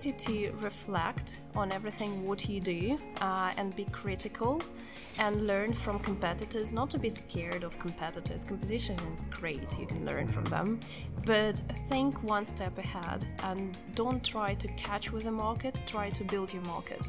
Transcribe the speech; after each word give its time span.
to 0.00 0.50
reflect 0.60 1.40
on 1.54 1.70
everything 1.72 2.26
what 2.26 2.48
you 2.48 2.60
do 2.60 2.98
uh, 3.20 3.52
and 3.56 3.76
be 3.76 3.84
critical 3.84 4.62
and 5.18 5.46
learn 5.46 5.72
from 5.72 5.98
competitors. 5.98 6.72
Not 6.72 6.88
to 6.90 6.98
be 6.98 7.08
scared 7.08 7.62
of 7.62 7.78
competitors. 7.78 8.44
Competition 8.44 8.98
is 9.12 9.24
great. 9.30 9.78
You 9.78 9.86
can 9.86 10.06
learn 10.06 10.26
from 10.28 10.44
them, 10.44 10.80
but 11.26 11.60
think 11.88 12.22
one 12.22 12.46
step 12.46 12.78
ahead 12.78 13.26
and 13.42 13.76
don't 13.94 14.24
try 14.24 14.54
to 14.54 14.68
catch 14.68 15.12
with 15.12 15.24
the 15.24 15.32
market. 15.32 15.82
Try 15.86 16.08
to 16.10 16.24
build 16.24 16.52
your 16.52 16.62
market. 16.62 17.06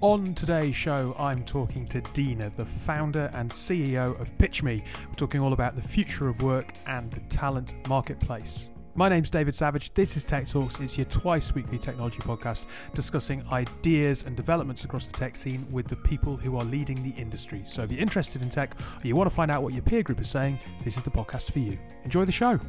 On 0.00 0.34
today's 0.34 0.74
show, 0.74 1.14
I'm 1.18 1.44
talking 1.44 1.86
to 1.86 2.00
Dina, 2.12 2.50
the 2.50 2.66
founder 2.66 3.30
and 3.34 3.48
CEO 3.50 4.20
of 4.20 4.36
PitchMe. 4.36 4.84
We're 5.08 5.14
talking 5.14 5.40
all 5.40 5.52
about 5.52 5.76
the 5.76 5.82
future 5.82 6.28
of 6.28 6.42
work 6.42 6.72
and 6.86 7.10
the 7.10 7.20
talent 7.28 7.74
marketplace. 7.88 8.68
My 8.94 9.08
name's 9.08 9.30
David 9.30 9.54
Savage. 9.54 9.94
This 9.94 10.18
is 10.18 10.24
Tech 10.24 10.46
Talks. 10.46 10.78
It's 10.78 10.98
your 10.98 11.06
twice 11.06 11.54
weekly 11.54 11.78
technology 11.78 12.18
podcast 12.18 12.66
discussing 12.92 13.42
ideas 13.50 14.24
and 14.24 14.36
developments 14.36 14.84
across 14.84 15.08
the 15.08 15.14
tech 15.14 15.34
scene 15.34 15.66
with 15.70 15.88
the 15.88 15.96
people 15.96 16.36
who 16.36 16.58
are 16.58 16.64
leading 16.64 17.02
the 17.02 17.18
industry. 17.18 17.62
So 17.64 17.84
if 17.84 17.90
you're 17.90 18.02
interested 18.02 18.42
in 18.42 18.50
tech 18.50 18.78
or 19.02 19.06
you 19.06 19.16
want 19.16 19.30
to 19.30 19.34
find 19.34 19.50
out 19.50 19.62
what 19.62 19.72
your 19.72 19.80
peer 19.80 20.02
group 20.02 20.20
is 20.20 20.28
saying, 20.28 20.58
this 20.84 20.98
is 20.98 21.02
the 21.02 21.10
podcast 21.10 21.52
for 21.52 21.60
you. 21.60 21.78
Enjoy 22.04 22.26
the 22.26 22.32
show. 22.32 22.60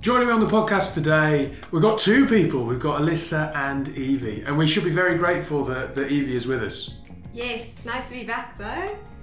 Joining 0.00 0.26
me 0.26 0.32
on 0.32 0.40
the 0.40 0.46
podcast 0.46 0.94
today, 0.94 1.54
we've 1.70 1.82
got 1.82 2.00
two 2.00 2.26
people. 2.26 2.64
We've 2.64 2.80
got 2.80 3.00
Alyssa 3.00 3.54
and 3.54 3.88
Evie, 3.90 4.42
and 4.42 4.58
we 4.58 4.66
should 4.66 4.84
be 4.84 4.90
very 4.90 5.16
grateful 5.16 5.64
that, 5.66 5.94
that 5.94 6.10
Evie 6.10 6.34
is 6.34 6.48
with 6.48 6.64
us. 6.64 6.97
Yes, 7.32 7.84
nice 7.84 8.08
to 8.08 8.14
be 8.14 8.24
back 8.24 8.58
though. 8.58 8.64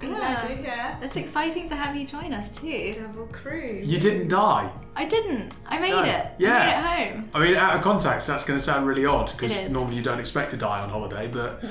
I'm 0.02 0.10
Yeah. 0.12 0.16
glad 0.18 0.48
you're 0.50 0.58
here. 0.58 0.98
It's 1.02 1.16
exciting 1.16 1.68
to 1.68 1.76
have 1.76 1.96
you 1.96 2.06
join 2.06 2.32
us 2.32 2.48
too. 2.48 2.92
Double 2.92 3.26
crew. 3.26 3.80
You 3.82 3.98
didn't 3.98 4.28
die. 4.28 4.70
I 4.94 5.04
didn't. 5.06 5.52
I 5.66 5.78
made 5.78 5.90
No. 5.90 6.02
it. 6.04 6.26
Yeah. 6.38 6.56
I 6.56 6.66
made 6.98 7.08
it 7.08 7.12
home. 7.14 7.26
I 7.34 7.38
mean, 7.40 7.54
out 7.56 7.74
of 7.76 7.82
context, 7.82 8.26
that's 8.28 8.44
going 8.44 8.58
to 8.58 8.64
sound 8.64 8.86
really 8.86 9.04
odd 9.04 9.32
because 9.36 9.70
normally 9.70 9.96
you 9.96 10.02
don't 10.02 10.20
expect 10.20 10.50
to 10.52 10.56
die 10.56 10.80
on 10.80 10.88
holiday, 10.88 11.26
but 11.28 11.62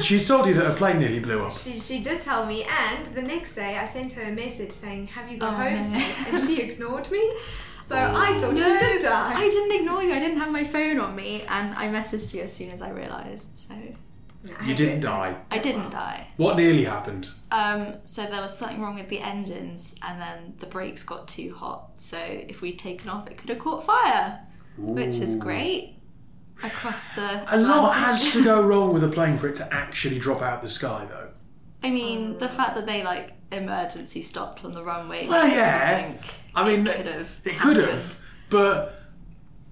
she 0.02 0.20
told 0.20 0.46
you 0.46 0.54
that 0.54 0.64
her 0.66 0.74
plane 0.74 0.98
nearly 0.98 1.18
blew 1.20 1.44
up. 1.44 1.52
She, 1.52 1.78
she 1.80 2.00
did 2.00 2.20
tell 2.20 2.44
me, 2.46 2.64
and 2.64 3.06
the 3.06 3.22
next 3.22 3.54
day 3.54 3.78
I 3.78 3.86
sent 3.86 4.12
her 4.12 4.22
a 4.22 4.32
message 4.32 4.70
saying, 4.72 5.06
"Have 5.08 5.30
you 5.30 5.38
got 5.38 5.54
Oh, 5.54 5.56
home 5.56 5.76
no. 5.76 5.82
safe?" 5.82 6.32
And 6.32 6.40
she 6.46 6.60
ignored 6.70 7.10
me. 7.10 7.32
So 7.84 7.96
Oh. 7.96 8.14
I 8.16 8.38
thought 8.40 8.56
she 8.56 8.64
did 8.78 9.02
die. 9.02 9.32
I 9.38 9.48
didn't 9.50 9.72
ignore 9.80 10.02
you. 10.02 10.12
I 10.14 10.18
didn't 10.20 10.38
have 10.38 10.50
my 10.50 10.64
phone 10.64 10.98
on 11.00 11.14
me, 11.16 11.42
and 11.48 11.74
I 11.74 11.88
messaged 11.88 12.32
you 12.34 12.42
as 12.42 12.52
soon 12.52 12.70
as 12.70 12.80
I 12.82 12.90
realised. 12.90 13.48
So 13.54 13.74
No, 13.74 13.96
I 14.58 14.66
You 14.66 14.74
didn't 14.74 15.00
die. 15.00 15.36
I 15.50 15.58
didn't 15.58 15.90
die. 15.90 16.28
What 16.36 16.56
nearly 16.56 16.84
happened? 16.84 17.28
Um, 17.50 17.94
so 18.04 18.26
there 18.26 18.40
was 18.40 18.56
something 18.56 18.80
wrong 18.80 18.96
with 18.96 19.08
the 19.08 19.20
engines, 19.20 19.94
and 20.02 20.20
then 20.20 20.54
the 20.58 20.66
brakes 20.66 21.02
got 21.02 21.28
too 21.28 21.54
hot. 21.54 21.92
So 21.98 22.18
if 22.18 22.60
we'd 22.60 22.78
taken 22.78 23.08
off, 23.08 23.28
it 23.28 23.38
could 23.38 23.48
have 23.50 23.58
caught 23.58 23.84
fire, 23.84 24.40
which 24.76 25.16
is 25.16 25.36
great. 25.36 25.98
Across 26.62 27.08
the 27.14 27.44
A 27.54 27.58
lot 27.58 27.94
has 27.94 28.32
to 28.32 28.44
go 28.44 28.62
wrong 28.66 28.92
with 28.92 29.02
a 29.02 29.08
plane 29.08 29.36
for 29.36 29.48
it 29.48 29.56
to 29.56 29.74
actually 29.74 30.18
drop 30.18 30.40
out 30.40 30.56
of 30.56 30.62
the 30.62 30.68
sky, 30.68 31.06
though. 31.08 31.30
I 31.82 31.90
mean, 31.90 32.38
the 32.38 32.48
fact 32.48 32.74
that 32.76 32.86
they 32.86 33.02
like 33.02 33.32
emergency 33.52 34.22
stopped 34.22 34.64
on 34.64 34.72
the 34.72 34.82
runway. 34.82 35.26
Well, 35.26 35.46
yeah. 35.46 35.96
think 35.96 36.20
I 36.54 36.66
mean, 36.66 36.86
it 36.86 36.96
could 36.96 37.06
have. 37.06 37.40
It 37.44 37.58
could 37.58 37.76
have, 37.76 38.18
but 38.50 39.03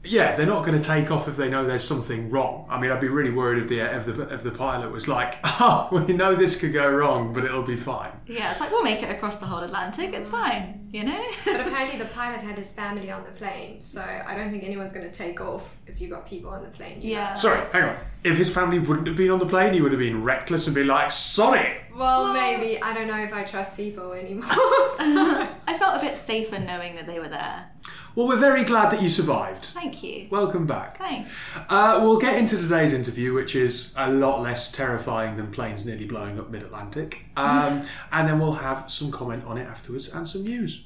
yeah, 0.05 0.35
they're 0.37 0.47
not 0.47 0.65
going 0.65 0.79
to 0.79 0.85
take 0.85 1.11
off 1.11 1.29
if 1.29 1.37
they 1.37 1.49
know 1.49 1.65
there's 1.65 1.85
something 1.85 2.29
wrong. 2.31 2.67
I 2.69 2.81
mean, 2.81 2.91
I'd 2.91 3.01
be 3.01 3.09
really 3.09 3.31
worried 3.31 3.63
if 3.63 3.69
the 3.69 3.81
if 3.81 4.05
the 4.07 4.35
if 4.35 4.43
the 4.43 4.51
pilot 4.51 4.91
was 4.91 5.07
like, 5.07 5.39
"Oh, 5.45 5.89
we 5.93 6.13
know 6.13 6.35
this 6.35 6.59
could 6.59 6.73
go 6.73 6.89
wrong, 6.91 7.33
but 7.33 7.45
it'll 7.45 7.63
be 7.63 7.77
fine." 7.77 8.13
Yeah, 8.27 8.51
it's 8.51 8.61
like 8.61 8.71
we'll 8.73 8.83
make 8.83 9.03
it 9.03 9.11
across 9.11 9.37
the 9.37 9.47
whole 9.47 9.61
Atlantic. 9.61 10.13
It's 10.13 10.29
mm. 10.29 10.33
fine, 10.33 10.89
you 10.93 11.05
know. 11.05 11.25
But 11.45 11.61
apparently 11.67 11.99
the 11.99 12.07
pilot 12.07 12.41
had 12.41 12.59
his 12.59 12.73
family 12.73 13.11
on 13.11 13.23
the 13.23 13.31
plane, 13.31 13.81
so 13.81 14.03
I 14.03 14.35
don't 14.35 14.51
think 14.51 14.65
anyone's 14.65 14.93
going 14.93 15.09
to 15.09 15.17
take 15.17 15.41
off 15.41 15.77
if 15.93 16.01
you 16.01 16.09
got 16.09 16.27
people 16.27 16.51
on 16.51 16.63
the 16.63 16.69
plane. 16.71 16.99
either. 16.99 17.09
yeah. 17.09 17.35
Sorry, 17.35 17.61
hang 17.73 17.85
on. 17.91 17.97
If 18.25 18.37
his 18.37 18.51
family 18.51 18.79
wouldn't 18.79 19.07
have 19.09 19.17
been 19.17 19.31
on 19.31 19.39
the 19.41 19.47
plane, 19.47 19.75
he 19.75 19.81
would 19.81 19.93
have 19.93 19.99
been 19.99 20.23
reckless 20.23 20.67
and 20.67 20.75
be 20.75 20.85
like, 20.85 21.11
"Sorry." 21.11 21.79
Well, 21.95 22.33
maybe 22.33 22.81
I 22.81 22.95
don't 22.95 23.09
know 23.09 23.23
if 23.23 23.33
I 23.35 23.43
trust 23.45 23.77
people 23.77 24.13
anymore. 24.13 24.45
so- 24.51 25.49
I 25.67 25.77
felt 25.79 26.01
a 26.03 26.05
bit 26.07 26.17
safer 26.17 26.59
knowing 26.59 26.95
that 26.95 27.07
they 27.07 27.19
were 27.19 27.29
there. 27.29 27.67
Well, 28.15 28.29
we're 28.29 28.37
very 28.39 28.63
glad 28.65 28.93
that 28.93 29.03
you 29.03 29.09
survived. 29.09 29.65
Thank 29.65 30.03
you. 30.03 30.29
Welcome 30.31 30.67
back. 30.67 30.99
Thanks. 30.99 31.31
Uh, 31.69 31.99
we'll 32.03 32.19
get 32.21 32.37
into 32.39 32.57
today's 32.57 32.93
interview, 32.93 33.33
which 33.33 33.57
is 33.57 33.95
a 33.97 34.11
lot 34.13 34.41
less 34.43 34.71
terrifying 34.71 35.37
than 35.37 35.51
planes 35.51 35.85
nearly 35.85 36.07
blowing 36.07 36.39
up 36.39 36.51
mid 36.51 36.63
Atlantic. 36.63 37.25
Um, 37.37 37.83
and 38.13 38.29
then 38.29 38.39
we'll 38.39 38.53
have 38.53 38.91
some 38.91 39.11
comment 39.11 39.45
on 39.45 39.57
it 39.59 39.67
afterwards 39.67 40.09
and 40.09 40.29
some 40.29 40.45
news. 40.45 40.85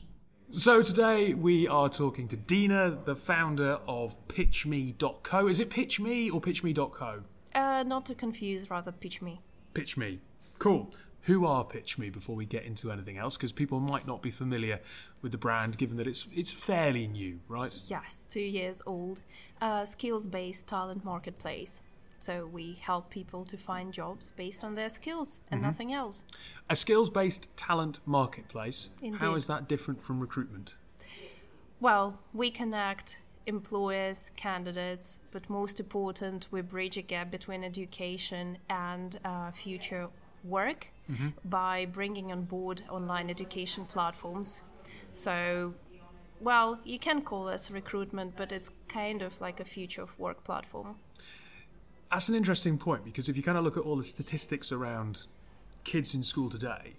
So 0.53 0.81
today 0.81 1.35
we 1.35 1.67
are 1.67 1.89
talking 1.89 2.29
to 2.29 2.37
Dina, 2.37 2.99
the 3.05 3.17
founder 3.17 3.81
of 3.89 4.17
PitchMe.co. 4.29 5.49
Is 5.49 5.59
it 5.59 5.71
PitchMe 5.71 6.33
or 6.33 6.41
PitchMe.co? 6.41 7.23
Uh, 7.53 7.83
not 7.83 8.07
to 8.07 8.15
confuse, 8.15 8.71
rather 8.71 8.93
PitchMe. 8.93 9.41
PitchMe. 9.75 10.21
Cool. 10.61 10.95
Who 11.23 11.45
are 11.45 11.65
PitchMe 11.65 12.13
before 12.13 12.37
we 12.37 12.47
get 12.47 12.63
into 12.63 12.93
anything 12.93 13.19
else? 13.19 13.37
Because 13.37 13.51
people 13.51 13.81
might 13.81 14.07
not 14.07 14.23
be 14.23 14.31
familiar 14.31 14.81
with 15.21 15.33
the 15.33 15.39
brand, 15.39 15.79
given 15.79 15.97
that 15.97 16.07
it's 16.07 16.29
it's 16.33 16.53
fairly 16.53 17.09
new, 17.09 17.41
right? 17.49 17.77
Yes, 17.89 18.25
two 18.31 18.41
years 18.41 18.81
old. 18.87 19.23
Uh, 19.61 19.85
skills 19.85 20.29
based 20.29 20.69
talent 20.69 21.05
marketplace. 21.05 21.83
So 22.19 22.47
we 22.47 22.79
help 22.81 23.11
people 23.11 23.45
to 23.45 23.57
find 23.57 23.93
jobs 23.93 24.33
based 24.37 24.65
on 24.65 24.75
their 24.75 24.89
skills 24.89 25.41
and 25.51 25.63
nothing 25.63 25.93
else. 25.93 26.25
A 26.71 26.77
skills-based 26.77 27.49
talent 27.57 28.01
marketplace. 28.07 28.91
How 29.01 29.07
Indeed. 29.07 29.37
is 29.37 29.47
that 29.47 29.69
different 29.69 30.03
from 30.03 30.21
recruitment? 30.21 30.75
Well, 31.81 32.19
we 32.33 32.51
connect 32.51 33.19
employers, 33.47 34.33
candidates, 34.37 35.21
but 35.31 35.49
most 35.49 35.79
important, 35.79 36.47
we 36.51 36.63
bridge 36.63 36.97
a 36.97 37.03
gap 37.03 37.31
between 37.31 37.63
education 37.63 38.59
and 38.69 39.21
uh, 39.25 39.53
future 39.53 40.09
work 40.43 40.89
by 41.45 41.87
bringing 41.87 42.33
on 42.33 42.43
board 42.43 42.83
online 42.91 43.31
education 43.31 43.85
platforms. 43.85 44.63
So, 45.13 45.75
well, 46.41 46.81
you 46.85 46.99
can 46.99 47.23
call 47.23 47.49
us 47.49 47.71
recruitment, 47.71 48.35
but 48.37 48.51
it's 48.51 48.71
kind 48.89 49.23
of 49.23 49.41
like 49.41 49.61
a 49.61 49.65
future 49.65 50.03
of 50.03 50.19
work 50.19 50.43
platform. 50.43 50.97
That's 52.11 52.29
an 52.29 52.35
interesting 52.35 52.79
point 52.79 53.05
because 53.05 53.29
if 53.29 53.37
you 53.37 53.43
kind 53.43 53.59
of 53.59 53.65
look 53.65 53.77
at 53.77 53.83
all 53.83 53.97
the 53.97 54.05
statistics 54.05 54.71
around 54.73 55.27
kids 55.85 56.15
in 56.15 56.23
school 56.23 56.51
today, 56.51 56.95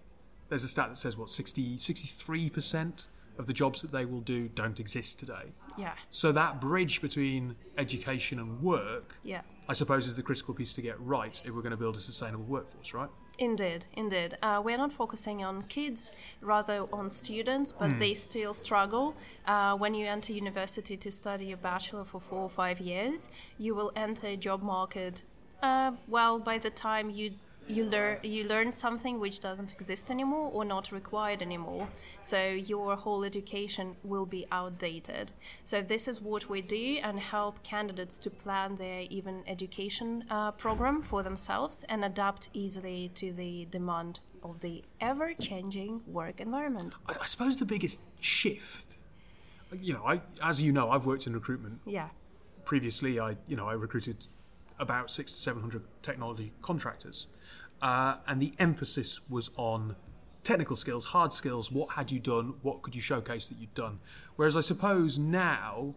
there's 0.49 0.63
a 0.63 0.67
stat 0.67 0.89
that 0.89 0.97
says 0.97 1.17
what 1.17 1.29
60 1.29 1.77
63% 1.77 3.07
of 3.37 3.45
the 3.45 3.53
jobs 3.53 3.81
that 3.81 3.91
they 3.91 4.05
will 4.05 4.21
do 4.21 4.47
don't 4.47 4.79
exist 4.79 5.19
today. 5.19 5.53
Yeah, 5.77 5.93
So 6.09 6.31
that 6.31 6.59
bridge 6.59 7.01
between 7.01 7.55
education 7.77 8.39
and 8.39 8.61
work, 8.61 9.15
yeah. 9.23 9.41
I 9.69 9.73
suppose, 9.73 10.07
is 10.07 10.15
the 10.15 10.23
critical 10.23 10.55
piece 10.55 10.73
to 10.73 10.81
get 10.81 10.99
right 10.99 11.39
if 11.45 11.53
we're 11.53 11.61
going 11.61 11.71
to 11.71 11.77
build 11.77 11.97
a 11.97 11.99
sustainable 11.99 12.45
workforce, 12.45 12.93
right? 12.93 13.09
Indeed, 13.39 13.85
indeed. 13.93 14.37
Uh, 14.41 14.61
we're 14.65 14.77
not 14.77 14.91
focusing 14.91 15.43
on 15.43 15.61
kids, 15.63 16.11
rather 16.41 16.87
on 16.91 17.09
students, 17.09 17.71
but 17.71 17.99
they 17.99 18.15
still 18.15 18.53
struggle. 18.53 19.15
Uh, 19.45 19.75
when 19.75 19.93
you 19.93 20.07
enter 20.07 20.33
university 20.33 20.97
to 20.97 21.11
study 21.11 21.51
a 21.51 21.57
bachelor 21.57 22.03
for 22.03 22.19
four 22.19 22.39
or 22.39 22.49
five 22.49 22.79
years, 22.79 23.29
you 23.59 23.75
will 23.75 23.91
enter 23.95 24.27
a 24.27 24.37
job 24.37 24.63
market. 24.63 25.21
Uh, 25.61 25.91
well, 26.07 26.39
by 26.39 26.57
the 26.57 26.71
time 26.71 27.11
you 27.11 27.33
you 27.67 27.83
learn 27.83 28.19
you 28.23 28.43
learn 28.43 28.71
something 28.71 29.19
which 29.19 29.39
doesn't 29.39 29.71
exist 29.73 30.09
anymore 30.09 30.49
or 30.53 30.65
not 30.65 30.91
required 30.91 31.41
anymore. 31.41 31.87
So 32.21 32.49
your 32.49 32.95
whole 32.95 33.23
education 33.23 33.95
will 34.03 34.25
be 34.25 34.45
outdated. 34.51 35.33
So 35.65 35.81
this 35.81 36.07
is 36.07 36.21
what 36.21 36.49
we 36.49 36.61
do 36.61 36.99
and 37.03 37.19
help 37.19 37.63
candidates 37.63 38.17
to 38.19 38.29
plan 38.29 38.75
their 38.75 39.01
even 39.09 39.43
education 39.47 40.25
uh, 40.29 40.51
program 40.51 41.01
for 41.01 41.23
themselves 41.23 41.85
and 41.89 42.03
adapt 42.03 42.49
easily 42.53 43.11
to 43.15 43.31
the 43.31 43.67
demand 43.69 44.19
of 44.43 44.61
the 44.61 44.83
ever 45.01 45.33
changing 45.33 46.01
work 46.07 46.39
environment. 46.39 46.95
I, 47.07 47.15
I 47.21 47.25
suppose 47.25 47.57
the 47.57 47.65
biggest 47.65 48.01
shift, 48.21 48.95
you 49.71 49.93
know, 49.93 50.03
I, 50.05 50.21
as 50.41 50.61
you 50.61 50.71
know, 50.71 50.89
I've 50.89 51.05
worked 51.05 51.27
in 51.27 51.33
recruitment 51.33 51.81
yeah. 51.85 52.09
previously. 52.65 53.19
I 53.19 53.37
you 53.47 53.55
know 53.55 53.67
I 53.67 53.73
recruited 53.73 54.27
about 54.79 55.09
six 55.11 55.31
to 55.31 55.39
seven 55.39 55.61
hundred 55.61 55.83
technology 56.01 56.53
contractors, 56.61 57.27
uh, 57.81 58.17
and 58.27 58.41
the 58.41 58.53
emphasis 58.59 59.21
was 59.29 59.49
on 59.57 59.95
technical 60.43 60.75
skills, 60.75 61.05
hard 61.05 61.33
skills. 61.33 61.71
What 61.71 61.91
had 61.91 62.11
you 62.11 62.19
done? 62.19 62.55
What 62.61 62.81
could 62.81 62.95
you 62.95 63.01
showcase 63.01 63.45
that 63.47 63.57
you'd 63.57 63.73
done? 63.73 63.99
Whereas 64.35 64.55
I 64.55 64.61
suppose 64.61 65.17
now 65.19 65.95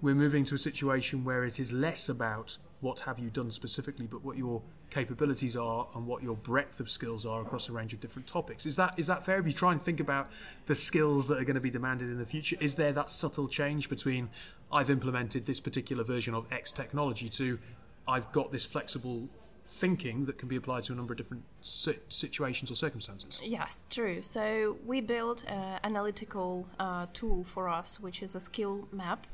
we're 0.00 0.14
moving 0.14 0.44
to 0.44 0.54
a 0.54 0.58
situation 0.58 1.24
where 1.24 1.44
it 1.44 1.58
is 1.58 1.72
less 1.72 2.08
about 2.08 2.58
what 2.80 3.00
have 3.00 3.18
you 3.18 3.28
done 3.28 3.50
specifically, 3.50 4.06
but 4.06 4.24
what 4.24 4.36
your 4.36 4.62
capabilities 4.90 5.56
are 5.56 5.88
and 5.94 6.06
what 6.06 6.22
your 6.22 6.36
breadth 6.36 6.78
of 6.80 6.88
skills 6.88 7.26
are 7.26 7.42
across 7.42 7.68
a 7.68 7.72
range 7.72 7.92
of 7.92 8.00
different 8.00 8.28
topics. 8.28 8.64
Is 8.64 8.76
that 8.76 8.96
is 8.96 9.08
that 9.08 9.24
fair? 9.24 9.38
If 9.38 9.46
you 9.46 9.52
try 9.52 9.72
and 9.72 9.82
think 9.82 10.00
about 10.00 10.30
the 10.66 10.74
skills 10.74 11.26
that 11.28 11.38
are 11.38 11.44
going 11.44 11.56
to 11.56 11.60
be 11.60 11.70
demanded 11.70 12.08
in 12.08 12.18
the 12.18 12.26
future, 12.26 12.56
is 12.60 12.76
there 12.76 12.92
that 12.92 13.10
subtle 13.10 13.48
change 13.48 13.88
between 13.88 14.30
I've 14.70 14.90
implemented 14.90 15.46
this 15.46 15.60
particular 15.60 16.04
version 16.04 16.34
of 16.34 16.46
X 16.52 16.70
technology 16.70 17.28
to 17.30 17.58
I've 18.08 18.32
got 18.32 18.50
this 18.50 18.64
flexible 18.64 19.28
thinking 19.66 20.24
that 20.24 20.38
can 20.38 20.48
be 20.48 20.56
applied 20.56 20.84
to 20.84 20.94
a 20.94 20.96
number 20.96 21.12
of 21.12 21.18
different 21.18 21.44
situations 21.60 22.70
or 22.70 22.76
circumstances. 22.76 23.40
Yes, 23.42 23.84
true. 23.90 24.22
So 24.22 24.76
we 24.86 25.00
built 25.00 25.44
an 25.46 25.80
analytical 25.84 26.66
uh, 26.78 27.06
tool 27.12 27.44
for 27.44 27.68
us, 27.68 28.00
which 28.00 28.22
is 28.22 28.34
a 28.34 28.40
skill 28.40 28.88
map, 28.92 29.26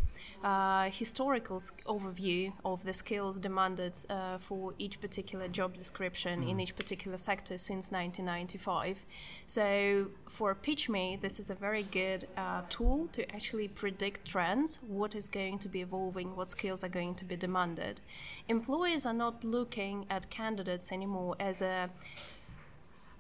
uh, 0.43 0.91
historical 0.91 1.59
overview 1.87 2.53
of 2.65 2.85
the 2.85 2.93
skills 2.93 3.39
demanded 3.39 3.95
uh, 4.11 4.39
for 4.39 4.75
each 4.79 5.01
particular 5.01 5.49
job 5.49 5.77
description 5.77 6.43
in 6.43 6.61
each 6.61 6.77
particular 6.77 7.17
sector 7.17 7.57
since 7.57 7.91
1995. 7.91 8.99
So 9.47 10.09
for 10.29 10.55
PitchMe, 10.55 11.21
this 11.21 11.41
is 11.41 11.49
a 11.51 11.55
very 11.55 11.83
good 11.83 12.27
uh, 12.37 12.63
tool 12.69 13.09
to 13.13 13.31
actually 13.35 13.69
predict 13.69 14.27
trends, 14.27 14.81
what 14.87 15.15
is 15.15 15.29
going 15.29 15.59
to 15.61 15.69
be 15.69 15.81
evolving, 15.81 16.37
what 16.37 16.51
skills 16.51 16.85
are 16.85 16.89
going 16.89 17.15
to 17.17 17.25
be 17.25 17.37
demanded. 17.37 18.01
Employers 18.49 19.07
are 19.07 19.15
not 19.15 19.45
looking 19.45 20.07
at 20.11 20.31
candidates 20.31 20.93
anymore 20.93 21.37
as 21.41 21.63
a 21.63 21.91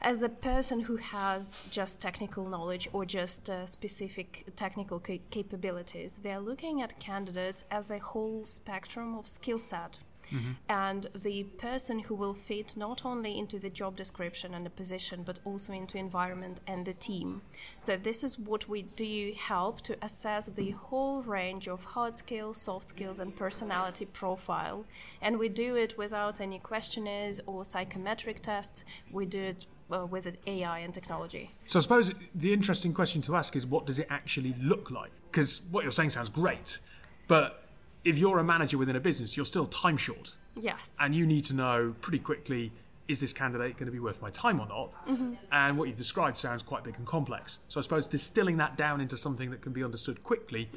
as 0.04 0.22
a 0.22 0.28
person 0.28 0.80
who 0.80 0.96
has 0.96 1.62
just 1.70 1.98
technical 1.98 2.46
knowledge 2.46 2.88
or 2.92 3.06
just 3.06 3.48
uh, 3.48 3.64
specific 3.64 4.44
technical 4.54 5.00
ca- 5.00 5.22
capabilities, 5.30 6.20
they 6.22 6.30
are 6.30 6.40
looking 6.40 6.82
at 6.82 7.00
candidates 7.00 7.64
as 7.70 7.90
a 7.90 7.98
whole 7.98 8.44
spectrum 8.44 9.16
of 9.16 9.26
skill 9.26 9.58
set. 9.58 9.98
And 10.68 11.06
the 11.14 11.44
person 11.44 12.00
who 12.00 12.14
will 12.14 12.34
fit 12.34 12.76
not 12.76 13.04
only 13.04 13.38
into 13.38 13.58
the 13.58 13.70
job 13.70 13.96
description 13.96 14.54
and 14.54 14.64
the 14.64 14.70
position, 14.70 15.22
but 15.22 15.38
also 15.44 15.72
into 15.72 15.98
environment 15.98 16.60
and 16.66 16.84
the 16.84 16.94
team. 16.94 17.42
So 17.78 17.96
this 17.96 18.24
is 18.24 18.38
what 18.38 18.68
we 18.68 18.82
do 18.82 19.34
help 19.38 19.82
to 19.82 19.96
assess 20.02 20.46
the 20.46 20.70
whole 20.70 21.22
range 21.22 21.68
of 21.68 21.84
hard 21.84 22.16
skills, 22.16 22.60
soft 22.60 22.88
skills, 22.88 23.20
and 23.20 23.36
personality 23.36 24.06
profile. 24.06 24.86
And 25.20 25.38
we 25.38 25.48
do 25.48 25.76
it 25.76 25.96
without 25.98 26.40
any 26.40 26.58
questionnaires 26.58 27.40
or 27.46 27.64
psychometric 27.64 28.42
tests. 28.42 28.84
We 29.12 29.26
do 29.26 29.42
it 29.42 29.66
uh, 29.92 30.06
with 30.06 30.36
AI 30.46 30.78
and 30.80 30.92
technology. 30.94 31.52
So 31.66 31.78
I 31.78 31.82
suppose 31.82 32.12
the 32.34 32.52
interesting 32.52 32.92
question 32.94 33.22
to 33.22 33.36
ask 33.36 33.54
is 33.56 33.66
what 33.66 33.86
does 33.86 33.98
it 33.98 34.06
actually 34.10 34.54
look 34.60 34.90
like? 34.90 35.10
Because 35.30 35.62
what 35.70 35.82
you're 35.84 35.92
saying 35.92 36.10
sounds 36.10 36.30
great, 36.30 36.78
but 37.28 37.64
if 38.04 38.18
you're 38.18 38.38
a 38.38 38.44
manager 38.44 38.76
within 38.78 38.96
a 38.96 39.00
business, 39.00 39.36
you're 39.36 39.46
still 39.46 39.66
time 39.66 39.96
short, 39.96 40.36
Yes. 40.56 40.94
and 41.00 41.14
you 41.14 41.26
need 41.26 41.44
to 41.44 41.54
know 41.54 41.94
pretty 42.00 42.18
quickly 42.18 42.72
is 43.06 43.20
this 43.20 43.34
candidate 43.34 43.76
going 43.76 43.84
to 43.86 43.92
be 43.92 43.98
worth 44.00 44.22
my 44.22 44.30
time 44.30 44.58
or 44.58 44.66
not? 44.66 44.90
And 45.52 45.76
what 45.76 45.88
you've 45.88 45.96
described 45.98 46.38
sounds 46.38 46.62
quite 46.62 46.84
big 46.84 46.96
and 46.96 47.06
complex. 47.06 47.58
So 47.68 47.78
I 47.78 47.82
suppose 47.82 48.06
distilling 48.06 48.56
that 48.56 48.78
down 48.78 48.98
into 49.02 49.18
something 49.18 49.50
that 49.50 49.60
can 49.60 49.72
be 49.74 49.84
understood 49.84 50.22
quickly, 50.24 50.70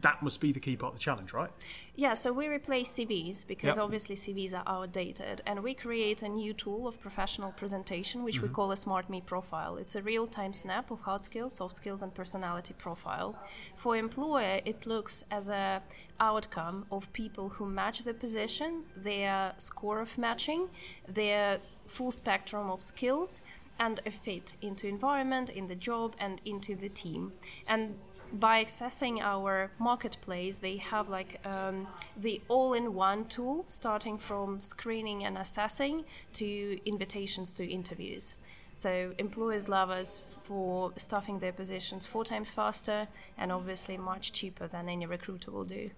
that 0.00 0.22
must 0.22 0.40
be 0.40 0.52
the 0.52 0.60
key 0.60 0.76
part 0.76 0.94
of 0.94 0.98
the 0.98 1.02
challenge, 1.02 1.32
right? 1.32 1.50
Yeah, 1.94 2.14
so 2.14 2.32
we 2.32 2.48
replace 2.48 2.90
CVs 2.92 3.46
because 3.46 3.76
Yep. 3.76 3.84
obviously 3.84 4.16
CVs 4.16 4.54
are 4.54 4.62
outdated, 4.66 5.42
and 5.46 5.62
we 5.62 5.74
create 5.74 6.22
a 6.22 6.28
new 6.28 6.54
tool 6.54 6.86
of 6.86 6.98
professional 7.00 7.52
presentation, 7.52 8.24
which 8.24 8.40
we 8.40 8.48
mm-hmm. 8.48 8.54
call 8.54 8.72
a 8.72 8.76
Smart 8.76 9.10
Me 9.10 9.20
profile. 9.20 9.76
It's 9.76 9.94
a 9.94 10.02
real-time 10.02 10.54
snap 10.54 10.90
of 10.90 11.00
hard 11.00 11.24
skills, 11.24 11.54
soft 11.54 11.76
skills, 11.76 12.00
and 12.02 12.14
personality 12.14 12.74
profile. 12.78 13.36
For 13.76 13.96
employer, 13.96 14.60
it 14.64 14.86
looks 14.86 15.24
as 15.30 15.48
a 15.48 15.82
outcome 16.18 16.86
of 16.90 17.12
people 17.12 17.50
who 17.50 17.66
match 17.66 18.04
the 18.04 18.14
position, 18.14 18.84
their 18.96 19.52
score 19.58 20.00
of 20.00 20.16
matching, 20.16 20.68
their 21.06 21.58
full 21.86 22.12
spectrum 22.12 22.70
of 22.70 22.82
skills, 22.82 23.42
and 23.78 24.00
a 24.06 24.10
fit 24.10 24.54
into 24.62 24.86
environment, 24.86 25.50
in 25.50 25.66
the 25.66 25.74
job, 25.74 26.14
and 26.18 26.40
into 26.44 26.76
the 26.76 26.88
team. 26.88 27.32
And 27.66 27.96
by 28.32 28.64
accessing 28.64 29.20
our 29.20 29.70
marketplace, 29.78 30.58
they 30.58 30.76
have 30.78 31.08
like 31.08 31.40
um, 31.46 31.86
the 32.16 32.40
all-in-one 32.48 33.26
tool, 33.26 33.64
starting 33.66 34.18
from 34.18 34.60
screening 34.60 35.24
and 35.24 35.36
assessing 35.36 36.04
to 36.34 36.78
invitations 36.86 37.52
to 37.54 37.66
interviews. 37.66 38.34
So 38.74 39.12
employers 39.18 39.68
love 39.68 39.90
us 39.90 40.22
for 40.44 40.92
staffing 40.96 41.40
their 41.40 41.52
positions 41.52 42.06
four 42.06 42.24
times 42.24 42.50
faster 42.50 43.08
and 43.36 43.52
obviously 43.52 43.98
much 43.98 44.32
cheaper 44.32 44.66
than 44.66 44.88
any 44.88 45.04
recruiter 45.04 45.50
will 45.50 45.64
do. 45.64 45.90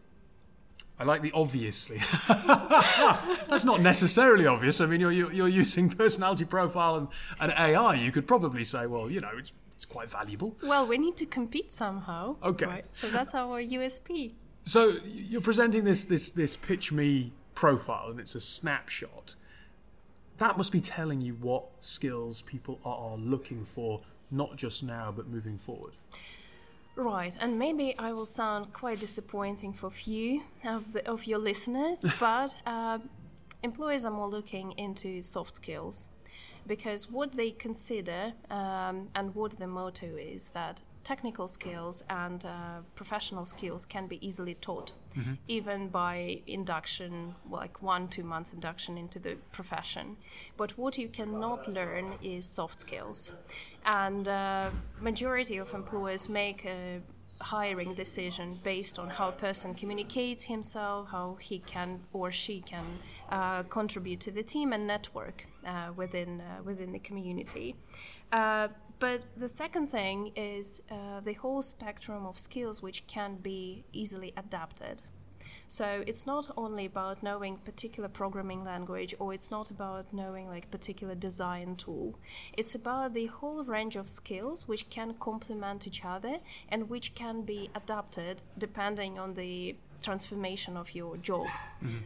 I 0.98 1.04
like 1.04 1.22
the 1.22 1.32
obviously. 1.32 2.00
That's 2.28 3.64
not 3.64 3.80
necessarily 3.80 4.46
obvious. 4.46 4.80
I 4.80 4.86
mean, 4.86 5.00
you're, 5.00 5.12
you're, 5.12 5.48
using 5.48 5.90
personality 5.90 6.44
profile 6.44 6.94
and, 6.96 7.08
and 7.40 7.52
AI. 7.52 7.94
You 7.94 8.12
could 8.12 8.28
probably 8.28 8.64
say, 8.64 8.86
well, 8.86 9.10
you 9.10 9.20
know, 9.20 9.32
it's, 9.36 9.52
it's 9.84 9.92
quite 9.92 10.10
valuable. 10.10 10.56
Well, 10.62 10.86
we 10.86 10.96
need 10.96 11.16
to 11.18 11.26
compete 11.26 11.70
somehow. 11.70 12.36
Okay. 12.42 12.66
Right? 12.66 12.84
So 12.94 13.08
that's 13.08 13.34
our 13.34 13.62
USP. 13.62 14.32
So 14.64 14.96
you're 15.04 15.42
presenting 15.42 15.84
this 15.84 16.04
this 16.04 16.30
this 16.30 16.56
pitch 16.56 16.90
me 16.90 17.32
profile, 17.54 18.10
and 18.10 18.18
it's 18.18 18.34
a 18.34 18.40
snapshot. 18.40 19.34
That 20.38 20.56
must 20.56 20.72
be 20.72 20.80
telling 20.80 21.20
you 21.20 21.34
what 21.34 21.66
skills 21.80 22.42
people 22.42 22.80
are, 22.84 23.16
looking 23.16 23.64
for, 23.64 24.00
not 24.30 24.56
just 24.56 24.82
now, 24.82 25.12
but 25.14 25.28
moving 25.28 25.58
forward. 25.58 25.92
Right, 26.96 27.36
and 27.40 27.58
maybe 27.58 27.94
I 27.98 28.12
will 28.12 28.26
sound 28.26 28.72
quite 28.72 28.98
disappointing 29.00 29.74
for 29.74 29.90
few 29.90 30.42
of 30.64 30.92
the, 30.92 31.08
of 31.08 31.26
your 31.26 31.38
listeners, 31.38 32.04
but 32.20 32.56
uh, 32.66 32.98
employers 33.62 34.04
are 34.04 34.10
more 34.10 34.28
looking 34.28 34.72
into 34.72 35.22
soft 35.22 35.56
skills 35.56 36.08
because 36.66 37.10
what 37.10 37.36
they 37.36 37.50
consider 37.50 38.32
um, 38.50 39.08
and 39.14 39.34
what 39.34 39.58
the 39.58 39.66
motto 39.66 40.16
is 40.16 40.50
that 40.50 40.82
technical 41.04 41.46
skills 41.46 42.02
and 42.08 42.44
uh, 42.44 42.80
professional 42.94 43.44
skills 43.44 43.84
can 43.84 44.06
be 44.06 44.26
easily 44.26 44.54
taught, 44.54 44.92
even 45.46 45.88
by 45.88 46.40
induction, 46.46 47.34
like 47.48 47.82
one 47.82 48.08
two 48.08 48.24
months 48.24 48.52
induction 48.52 48.96
into 48.96 49.18
the 49.18 49.36
profession. 49.52 50.16
But 50.56 50.76
what 50.78 50.96
you 50.98 51.08
cannot 51.08 51.68
learn 51.68 52.14
is 52.22 52.46
soft 52.46 52.80
skills, 52.80 53.32
and 53.84 54.26
uh, 54.26 54.70
majority 55.00 55.58
of 55.58 55.74
employers 55.74 56.28
make 56.28 56.64
a 56.64 57.02
hiring 57.40 57.94
decision 57.94 58.58
based 58.62 58.98
on 58.98 59.10
how 59.10 59.28
a 59.28 59.32
person 59.32 59.74
communicates 59.74 60.44
himself, 60.44 61.08
how 61.10 61.36
he 61.40 61.58
can 61.58 62.00
or 62.12 62.30
she 62.30 62.60
can 62.60 62.84
uh, 63.28 63.62
contribute 63.64 64.20
to 64.20 64.30
the 64.30 64.42
team 64.42 64.72
and 64.72 64.86
network 64.86 65.46
uh, 65.64 65.92
within 65.94 66.40
uh, 66.40 66.62
within 66.62 66.92
the 66.92 66.98
community. 66.98 67.76
Uh, 68.32 68.68
but 68.98 69.26
the 69.36 69.48
second 69.48 69.88
thing 69.88 70.32
is 70.36 70.82
uh, 70.90 71.20
the 71.20 71.34
whole 71.34 71.62
spectrum 71.62 72.26
of 72.26 72.38
skills 72.38 72.82
which 72.82 73.06
can 73.06 73.36
be 73.36 73.84
easily 73.92 74.32
adapted. 74.36 75.02
So 75.68 76.04
it's 76.06 76.26
not 76.26 76.50
only 76.56 76.84
about 76.84 77.22
knowing 77.22 77.56
particular 77.56 78.08
programming 78.08 78.64
language 78.64 79.14
or 79.18 79.32
it's 79.34 79.50
not 79.50 79.70
about 79.70 80.12
knowing 80.12 80.46
like 80.48 80.70
particular 80.70 81.14
design 81.14 81.76
tool. 81.76 82.18
It's 82.56 82.74
about 82.74 83.14
the 83.14 83.26
whole 83.26 83.64
range 83.64 83.96
of 83.96 84.08
skills 84.08 84.68
which 84.68 84.90
can 84.90 85.14
complement 85.14 85.86
each 85.86 86.04
other 86.04 86.38
and 86.68 86.88
which 86.90 87.14
can 87.14 87.42
be 87.42 87.70
adapted 87.74 88.42
depending 88.58 89.18
on 89.18 89.34
the 89.34 89.76
transformation 90.08 90.76
of 90.76 90.94
your 90.94 91.16
job. 91.16 91.46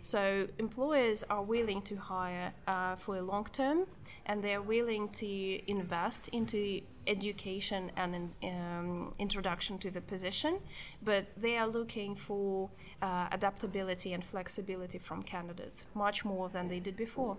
So 0.02 0.20
employers 0.58 1.24
are 1.34 1.44
willing 1.54 1.82
to 1.82 1.94
hire 1.96 2.52
uh, 2.66 2.96
for 2.96 3.16
a 3.16 3.22
long 3.22 3.46
term, 3.60 3.78
and 4.26 4.42
they 4.44 4.54
are 4.58 4.66
willing 4.76 5.04
to 5.22 5.70
invest 5.70 6.28
into 6.28 6.80
education 7.06 7.90
and 7.96 8.10
um, 8.42 9.12
introduction 9.18 9.78
to 9.78 9.90
the 9.90 10.00
position, 10.00 10.58
but 11.02 11.26
they 11.36 11.56
are 11.56 11.68
looking 11.78 12.14
for 12.16 12.70
uh, 13.00 13.28
adaptability 13.38 14.12
and 14.12 14.22
flexibility 14.24 14.98
from 14.98 15.22
candidates 15.22 15.86
much 15.94 16.24
more 16.24 16.48
than 16.48 16.68
they 16.68 16.80
did 16.80 16.96
before. 16.96 17.36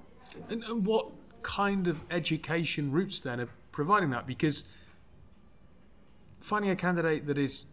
And, 0.50 0.64
and 0.64 0.86
what 0.86 1.06
kind 1.42 1.88
of 1.88 1.98
education 2.12 2.92
routes 2.92 3.22
then 3.22 3.40
are 3.40 3.50
providing 3.72 4.10
that? 4.12 4.26
Because 4.26 4.64
finding 6.40 6.72
a 6.72 6.76
candidate 6.76 7.28
that 7.28 7.38
is 7.38 7.66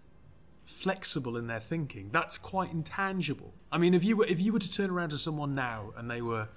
flexible 0.66 1.36
in 1.36 1.46
their 1.46 1.60
thinking, 1.60 2.10
that's 2.12 2.36
quite 2.36 2.70
intangible. 2.70 3.54
I 3.72 3.78
mean, 3.78 3.94
if 3.94 4.04
you 4.04 4.16
were 4.16 4.26
if 4.26 4.40
you 4.40 4.52
were 4.52 4.58
to 4.58 4.70
turn 4.70 4.90
around 4.90 5.10
to 5.10 5.18
someone 5.18 5.54
now 5.54 5.92
and 5.96 6.10
they 6.10 6.20
were 6.20 6.48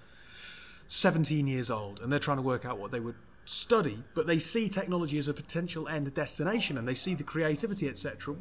17 0.88 1.48
years 1.48 1.70
old 1.70 2.02
and 2.02 2.12
they're 2.12 2.20
trying 2.20 2.38
to 2.38 2.44
work 2.44 2.66
out 2.66 2.80
what 2.80 2.92
they 2.92 3.00
would 3.00 3.16
study, 3.46 4.04
but 4.14 4.28
they 4.28 4.40
see 4.40 4.68
technology 4.68 5.18
as 5.18 5.28
a 5.28 5.34
potential 5.34 5.88
end 5.88 6.14
destination 6.14 6.78
and 6.78 6.88
they 6.88 6.96
see 6.96 7.14
the 7.14 7.24
creativity, 7.24 7.88
etc. 7.88 8.36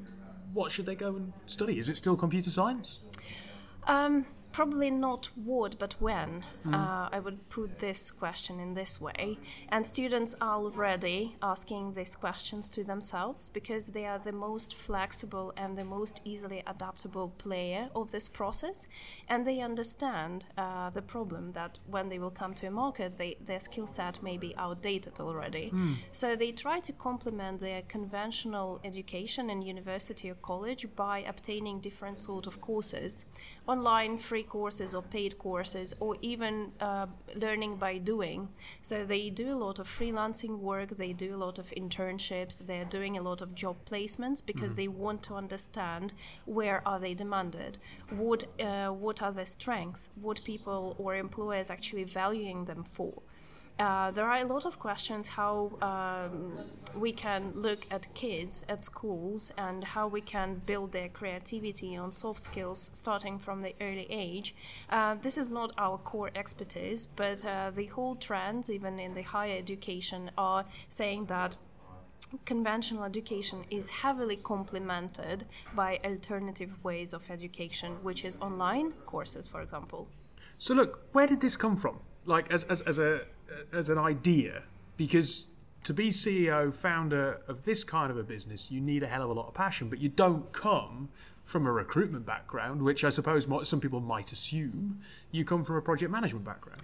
What 0.53 0.73
should 0.73 0.87
they 0.87 0.95
go 0.95 1.15
and 1.15 1.33
study? 1.47 1.79
Is 1.79 1.89
it 1.89 1.97
still 1.97 2.17
computer 2.17 2.51
science? 2.51 2.99
Um, 3.87 4.27
probably 4.53 4.91
not 4.91 5.29
what, 5.35 5.79
but 5.79 5.95
when. 6.01 6.45
Uh, 6.67 7.09
I 7.13 7.21
would 7.21 7.49
put 7.49 7.79
this 7.79 8.11
question 8.11 8.61
in 8.61 8.75
this 8.75 9.01
way. 9.01 9.39
And 9.69 9.87
students 9.87 10.35
are 10.41 10.57
already 10.57 11.37
asking 11.43 11.95
these 11.95 12.17
questions 12.17 12.69
to 12.71 12.85
themselves 12.85 13.51
because 13.51 13.89
they 13.89 14.07
are 14.07 14.19
the 14.19 14.33
most 14.33 14.75
flexible 14.75 15.53
and 15.57 15.77
the 15.77 15.85
most 15.85 16.21
easily 16.25 16.63
adaptable 16.67 17.29
player 17.39 17.89
of 17.95 18.11
this 18.11 18.29
process. 18.29 18.89
And 19.29 19.47
they 19.47 19.61
understand 19.61 20.47
uh, 20.57 20.91
the 20.91 21.03
problem 21.03 21.53
that 21.53 21.79
when 21.87 22.09
they 22.09 22.19
will 22.19 22.31
come 22.31 22.55
to 22.55 22.67
a 22.67 22.71
market, 22.71 23.19
they, 23.19 23.37
their 23.45 23.61
skill 23.61 23.87
set 23.87 24.23
may 24.23 24.37
be 24.37 24.55
outdated 24.57 25.21
already. 25.21 25.73
So 26.13 26.37
they 26.37 26.53
try 26.53 26.81
to 26.81 26.93
complement 26.93 27.61
their 27.61 27.83
conventional 27.83 28.81
education 28.85 29.51
in 29.51 29.63
university 29.63 30.31
or 30.31 30.35
college 30.35 30.87
by 30.97 31.21
obtaining 31.21 31.81
different 31.81 32.19
sort 32.19 32.47
of 32.47 32.61
courses 32.61 33.25
online, 33.67 34.19
free 34.19 34.38
free 34.39 34.45
courses 34.45 34.95
or 34.95 35.03
paid 35.03 35.37
courses 35.37 35.95
or 35.99 36.17
even 36.23 36.71
uh, 36.81 37.07
learning 37.35 37.77
by 37.77 37.99
doing. 37.99 38.49
So 38.83 39.05
they 39.05 39.31
do 39.31 39.53
a 39.53 39.59
lot 39.67 39.81
of 39.81 39.89
freelancing 39.89 40.61
work, 40.61 40.97
they 40.97 41.13
do 41.13 41.35
a 41.35 41.41
lot 41.47 41.59
of 41.59 41.67
internships, 41.71 42.65
they're 42.65 42.85
doing 42.85 43.19
a 43.19 43.23
lot 43.23 43.43
of 43.43 43.57
job 43.57 43.77
placements 43.85 44.41
because 44.45 44.75
they 44.75 44.87
want 44.87 45.25
to 45.25 45.35
understand 45.35 46.15
where 46.45 46.83
are 46.87 47.01
they 47.01 47.15
demanded, 47.15 47.79
what 48.11 48.45
uh, 48.61 48.91
what 49.05 49.23
are 49.23 49.33
their 49.33 49.47
strengths, 49.59 50.09
what 50.23 50.45
people 50.45 50.95
or 50.99 51.17
employers 51.17 51.69
actually 51.71 52.05
valuing 52.05 52.67
them 52.67 52.85
for. 52.85 53.15
Uh, 53.79 54.11
there 54.11 54.25
are 54.25 54.39
a 54.39 54.45
lot 54.45 54.65
of 54.65 54.79
questions 54.81 55.29
how 55.29 55.71
um, 55.81 56.53
we 56.97 57.13
can 57.13 57.53
look 57.55 57.87
at 57.93 58.13
kids 58.15 58.65
at 58.69 58.83
schools 58.83 59.53
and 59.57 59.85
how 59.85 60.09
we 60.09 60.21
can 60.21 60.61
build 60.67 60.91
their 60.91 61.09
creativity 61.09 61.97
on 61.97 62.11
soft 62.11 62.45
skills 62.45 62.91
starting 62.93 63.39
from 63.39 63.63
the 63.63 63.73
early 63.81 64.07
age. 64.11 64.53
Uh, 64.91 65.15
this 65.23 65.39
is 65.39 65.49
not 65.49 65.73
our 65.79 65.97
core 65.97 66.31
expertise, 66.35 67.07
but 67.07 67.45
uh, 67.45 67.71
the 67.71 67.87
whole 67.87 68.17
trends, 68.17 68.69
even 68.69 68.99
in 68.99 69.15
the 69.15 69.23
higher 69.23 69.57
education, 69.57 70.33
are 70.37 70.65
saying 70.89 71.27
that 71.27 71.55
conventional 72.45 73.05
education 73.05 73.65
is 73.71 73.91
heavily 73.91 74.37
complemented 74.37 75.45
by 75.75 76.01
alternative 76.05 76.71
ways 76.83 77.13
of 77.13 77.31
education, 77.31 77.99
which 78.03 78.25
is 78.25 78.37
online 78.41 78.93
courses, 79.07 79.47
for 79.47 79.63
example. 79.63 80.09
So 80.59 80.75
look, 80.75 81.07
where 81.13 81.29
did 81.29 81.41
this 81.41 81.57
come 81.57 81.77
from? 81.77 82.01
Like 82.25 82.51
as 82.51 82.65
as, 82.65 82.83
as 82.83 82.99
a 82.99 83.23
as 83.73 83.89
an 83.89 83.99
idea, 83.99 84.63
because 84.97 85.47
to 85.85 85.95
be 85.95 86.11
CEO, 86.11 86.75
founder 86.75 87.41
of 87.49 87.65
this 87.65 87.85
kind 87.85 88.11
of 88.11 88.19
a 88.19 88.23
business, 88.23 88.71
you 88.71 88.81
need 88.81 89.03
a 89.03 89.07
hell 89.07 89.23
of 89.23 89.31
a 89.31 89.33
lot 89.33 89.49
of 89.49 89.55
passion, 89.55 89.89
but 89.89 89.99
you 90.01 90.09
don't 90.09 90.53
come 90.53 91.09
from 91.45 91.67
a 91.67 91.73
recruitment 91.73 92.27
background, 92.27 92.83
which 92.83 93.05
I 93.05 93.09
suppose 93.09 93.49
some 93.67 93.81
people 93.81 94.01
might 94.01 94.33
assume. 94.33 95.01
You 95.31 95.45
come 95.47 95.65
from 95.65 95.77
a 95.77 95.81
project 95.81 96.11
management 96.13 96.45
background. 96.45 96.83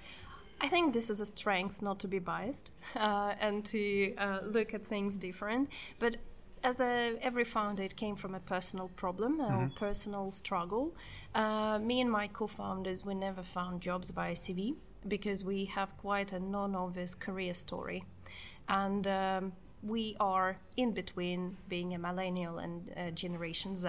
I 0.60 0.68
think 0.68 0.94
this 0.94 1.10
is 1.10 1.20
a 1.20 1.26
strength 1.26 1.82
not 1.82 1.98
to 1.98 2.08
be 2.08 2.18
biased 2.18 2.70
uh, 2.96 3.34
and 3.38 3.62
to 3.66 4.14
uh, 4.16 4.38
look 4.42 4.72
at 4.72 4.86
things 4.86 5.16
different. 5.16 5.68
But 5.98 6.16
as 6.62 6.80
a, 6.80 7.16
every 7.20 7.44
founder, 7.44 7.82
it 7.82 7.96
came 7.96 8.16
from 8.16 8.34
a 8.34 8.40
personal 8.40 8.88
problem 8.96 9.38
or 9.38 9.70
personal 9.76 10.30
struggle. 10.30 10.94
Uh, 11.34 11.78
me 11.78 12.00
and 12.00 12.10
my 12.10 12.26
co-founders, 12.26 13.04
we 13.04 13.14
never 13.14 13.42
found 13.42 13.82
jobs 13.82 14.10
by 14.10 14.32
CV 14.32 14.76
because 15.06 15.44
we 15.44 15.66
have 15.66 15.96
quite 15.98 16.32
a 16.32 16.40
non-obvious 16.40 17.14
career 17.14 17.54
story, 17.54 18.04
and 18.68 19.06
um, 19.06 19.52
we 19.82 20.16
are 20.18 20.58
in 20.76 20.92
between 20.92 21.56
being 21.68 21.94
a 21.94 21.98
millennial 21.98 22.58
and 22.58 22.90
uh, 22.96 23.10
Generation 23.10 23.76
Z. 23.76 23.88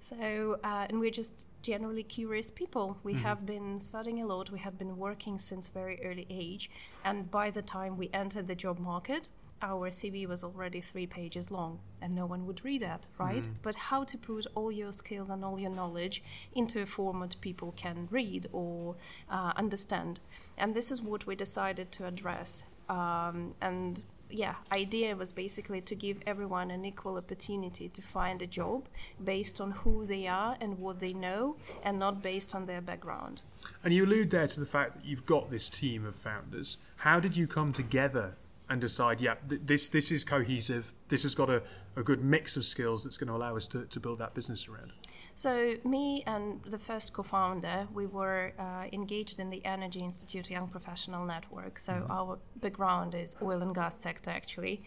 So, 0.00 0.58
uh, 0.64 0.86
and 0.88 0.98
we're 0.98 1.10
just 1.10 1.44
generally 1.62 2.02
curious 2.02 2.50
people. 2.50 2.96
We 3.02 3.14
have 3.14 3.44
been 3.44 3.80
studying 3.80 4.22
a 4.22 4.26
lot. 4.26 4.50
We 4.50 4.60
have 4.60 4.78
been 4.78 4.96
working 4.96 5.38
since 5.38 5.68
very 5.68 6.00
early 6.04 6.26
age, 6.30 6.70
and 7.04 7.30
by 7.30 7.50
the 7.50 7.62
time 7.62 7.96
we 7.96 8.08
entered 8.12 8.46
the 8.46 8.54
job 8.54 8.78
market, 8.78 9.28
our 9.62 9.90
CV 9.90 10.26
was 10.26 10.44
already 10.44 10.80
three 10.80 11.06
pages 11.06 11.50
long, 11.50 11.80
and 12.00 12.14
no 12.14 12.26
one 12.26 12.46
would 12.46 12.64
read 12.64 12.82
that, 12.82 13.06
right? 13.18 13.48
But 13.62 13.76
how 13.76 14.04
to 14.04 14.18
put 14.18 14.46
all 14.54 14.70
your 14.70 14.92
skills 14.92 15.30
and 15.30 15.44
all 15.44 15.58
your 15.58 15.70
knowledge 15.70 16.22
into 16.54 16.80
a 16.82 16.86
format 16.86 17.36
people 17.40 17.72
can 17.76 18.08
read 18.10 18.48
or 18.52 18.96
uh, 19.30 19.52
understand, 19.56 20.20
and 20.56 20.74
this 20.74 20.90
is 20.90 21.02
what 21.02 21.26
we 21.26 21.34
decided 21.34 21.92
to 21.92 22.06
address. 22.06 22.64
Um, 22.88 23.54
and 23.60 24.02
yeah, 24.30 24.56
idea 24.74 25.14
was 25.16 25.32
basically 25.32 25.80
to 25.82 25.94
give 25.94 26.18
everyone 26.26 26.70
an 26.70 26.84
equal 26.84 27.16
opportunity 27.16 27.88
to 27.88 28.02
find 28.02 28.42
a 28.42 28.46
job 28.46 28.86
based 29.22 29.60
on 29.60 29.70
who 29.70 30.04
they 30.06 30.26
are 30.26 30.56
and 30.60 30.78
what 30.78 31.00
they 31.00 31.12
know, 31.12 31.56
and 31.82 31.98
not 31.98 32.22
based 32.22 32.54
on 32.54 32.66
their 32.66 32.80
background. 32.80 33.42
And 33.82 33.94
you 33.94 34.04
allude 34.04 34.30
there 34.30 34.46
to 34.48 34.60
the 34.60 34.66
fact 34.66 34.94
that 34.94 35.04
you've 35.04 35.26
got 35.26 35.50
this 35.50 35.70
team 35.70 36.04
of 36.04 36.16
founders. 36.16 36.76
How 36.98 37.20
did 37.20 37.36
you 37.36 37.46
come 37.46 37.72
together 37.72 38.34
and 38.68 38.80
decide, 38.80 39.20
yeah, 39.20 39.34
th- 39.48 39.60
this 39.64 39.88
this 39.88 40.10
is 40.10 40.24
cohesive. 40.24 40.94
This 41.08 41.22
has 41.22 41.34
got 41.34 41.48
a, 41.48 41.62
a 41.94 42.02
good 42.02 42.22
mix 42.22 42.56
of 42.56 42.64
skills 42.64 43.04
that's 43.04 43.16
going 43.16 43.28
to 43.28 43.34
allow 43.34 43.56
us 43.56 43.68
to, 43.68 43.84
to 43.84 44.00
build 44.00 44.18
that 44.18 44.34
business 44.34 44.66
around. 44.66 44.92
So, 45.36 45.76
me 45.84 46.24
and 46.26 46.62
the 46.64 46.78
first 46.78 47.12
co 47.12 47.22
founder, 47.22 47.86
we 47.92 48.06
were 48.06 48.52
uh, 48.58 48.86
engaged 48.92 49.38
in 49.38 49.50
the 49.50 49.64
Energy 49.64 50.00
Institute 50.00 50.50
Young 50.50 50.66
Professional 50.66 51.24
Network. 51.24 51.78
So, 51.78 52.06
our 52.10 52.38
background 52.56 53.14
is 53.14 53.36
oil 53.40 53.62
and 53.62 53.74
gas 53.74 54.00
sector 54.00 54.30
actually. 54.30 54.82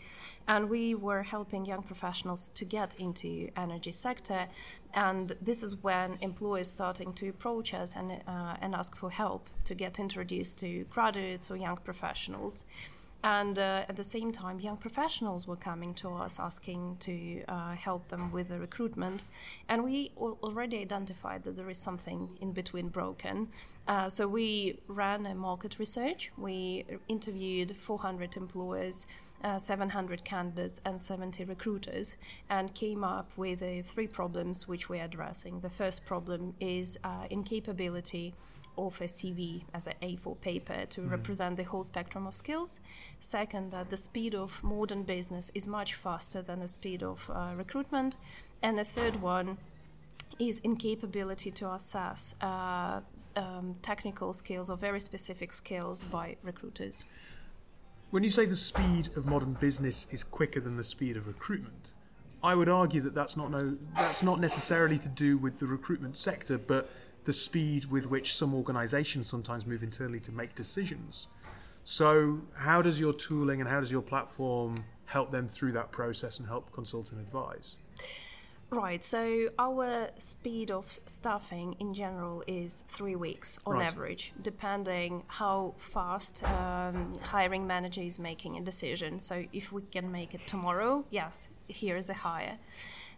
And 0.48 0.70
we 0.70 0.96
were 0.96 1.24
helping 1.24 1.66
young 1.66 1.84
professionals 1.84 2.50
to 2.56 2.66
get 2.66 2.96
into 2.96 3.52
energy 3.56 3.92
sector. 3.92 4.48
And 4.94 5.36
this 5.40 5.62
is 5.62 5.76
when 5.84 6.18
employers 6.20 6.72
starting 6.72 7.14
to 7.14 7.30
approach 7.30 7.74
us 7.74 7.96
and, 7.96 8.12
uh, 8.28 8.56
and 8.60 8.74
ask 8.74 8.96
for 8.96 9.12
help 9.12 9.50
to 9.66 9.76
get 9.76 10.00
introduced 10.00 10.58
to 10.60 10.86
graduates 10.86 11.52
or 11.52 11.56
young 11.56 11.78
professionals. 11.78 12.66
And 13.24 13.60
uh, 13.60 13.84
at 13.90 13.98
the 13.98 14.04
same 14.04 14.32
time, 14.32 14.62
young 14.62 14.78
professionals 14.78 15.46
were 15.46 15.58
coming 15.58 15.94
to 15.96 16.10
us 16.10 16.40
asking 16.40 16.98
to 17.02 17.44
uh, 17.50 17.76
help 17.76 18.08
them 18.08 18.32
with 18.32 18.48
the 18.48 18.60
recruitment. 18.60 19.24
And 19.68 19.84
we 19.84 20.12
al- 20.18 20.38
already 20.42 20.80
identified 20.80 21.44
that 21.44 21.58
there 21.58 21.70
is 21.70 21.78
something 21.78 22.38
in 22.40 22.54
between 22.54 22.88
broken. 22.88 23.50
Uh, 23.88 24.08
so 24.08 24.26
we 24.28 24.80
ran 24.88 25.26
a 25.26 25.36
market 25.36 25.80
research. 25.80 26.32
We 26.38 26.86
interviewed 27.10 27.76
400 27.76 28.38
employers. 28.38 29.06
Uh, 29.42 29.58
700 29.58 30.26
candidates 30.26 30.82
and 30.84 31.00
70 31.00 31.46
recruiters, 31.46 32.18
and 32.50 32.74
came 32.74 33.06
up 33.06 33.30
with 33.38 33.64
uh, 33.64 33.82
three 33.82 34.06
problems 34.06 34.68
which 34.68 34.90
we're 34.90 35.02
addressing. 35.02 35.62
The 35.62 35.70
first 35.70 36.06
problem 36.06 36.56
is 36.60 37.00
uh, 37.06 37.24
incapability 37.30 38.34
of 38.88 39.02
a 39.02 39.06
CV 39.06 39.64
as 39.74 39.88
an 39.88 39.94
A4 40.02 40.40
paper 40.42 40.86
to 40.90 41.02
represent 41.02 41.58
the 41.58 41.64
whole 41.64 41.84
spectrum 41.84 42.26
of 42.28 42.36
skills. 42.36 42.80
Second, 43.20 43.72
that 43.72 43.90
the 43.90 43.98
speed 43.98 44.34
of 44.36 44.64
modern 44.64 45.04
business 45.04 45.52
is 45.54 45.68
much 45.68 45.94
faster 45.94 46.42
than 46.42 46.60
the 46.60 46.68
speed 46.68 47.04
of 47.04 47.30
uh, 47.34 47.54
recruitment. 47.56 48.18
And 48.62 48.78
the 48.78 48.86
third 48.86 49.22
one 49.22 49.58
is 50.38 50.60
incapability 50.60 51.52
to 51.52 51.72
assess 51.72 52.36
uh, 52.42 53.02
um, 53.36 53.76
technical 53.82 54.34
skills 54.34 54.70
or 54.70 54.78
very 54.78 55.00
specific 55.00 55.54
skills 55.54 56.04
by 56.04 56.38
recruiters. 56.44 57.06
When 58.12 58.24
you 58.24 58.30
say 58.30 58.46
the 58.46 58.56
speed 58.56 59.10
of 59.16 59.26
modern 59.26 59.54
business 59.54 60.08
is 60.12 60.24
quicker 60.24 60.60
than 60.60 60.78
the 60.78 60.84
speed 60.84 61.16
of 61.16 61.28
recruitment, 61.28 61.94
I 62.42 62.56
would 62.56 62.70
argue 62.70 63.02
that 63.02 63.14
that's 63.14 63.36
not 63.36 63.52
no 63.52 63.78
that's 63.96 64.24
not 64.24 64.40
necessarily 64.40 64.98
to 65.00 65.10
do 65.10 65.38
with 65.38 65.60
the 65.60 65.68
recruitment 65.68 66.18
sector, 66.18 66.58
but 66.58 66.90
the 67.26 67.34
speed 67.34 67.86
with 67.86 68.10
which 68.10 68.34
some 68.34 68.54
organisations 68.54 69.28
sometimes 69.28 69.66
move 69.66 69.84
internally 69.84 70.20
to 70.22 70.32
make 70.32 70.56
decisions. 70.56 71.28
So, 71.84 72.42
how 72.56 72.82
does 72.82 73.00
your 73.00 73.14
tooling 73.14 73.62
and 73.62 73.70
how 73.70 73.80
does 73.80 73.92
your 73.92 74.02
platform 74.02 74.86
help 75.06 75.32
them 75.32 75.48
through 75.48 75.72
that 75.74 75.92
process 75.92 76.40
and 76.40 76.48
help 76.48 76.72
consult 76.72 77.12
and 77.12 77.20
advise? 77.20 77.78
Right, 78.72 79.04
so 79.04 79.50
our 79.58 80.10
speed 80.20 80.70
of 80.70 81.00
staffing 81.08 81.76
in 81.80 81.96
general 81.96 82.44
is 82.46 82.84
three 82.88 83.16
weeks 83.16 83.60
on 83.66 83.78
Right. 83.78 83.88
average, 83.88 84.32
depending 84.40 85.24
how 85.26 85.74
fast 85.80 86.44
um, 86.44 87.18
hiring 87.24 87.66
manager 87.66 88.02
is 88.02 88.20
making 88.20 88.58
a 88.58 88.62
decision. 88.62 89.22
So 89.22 89.46
if 89.52 89.72
we 89.72 89.82
can 89.82 90.12
make 90.12 90.36
it 90.36 90.46
tomorrow, 90.46 91.06
yes, 91.10 91.50
here 91.68 91.98
is 91.98 92.12
a 92.12 92.14
hire. 92.14 92.60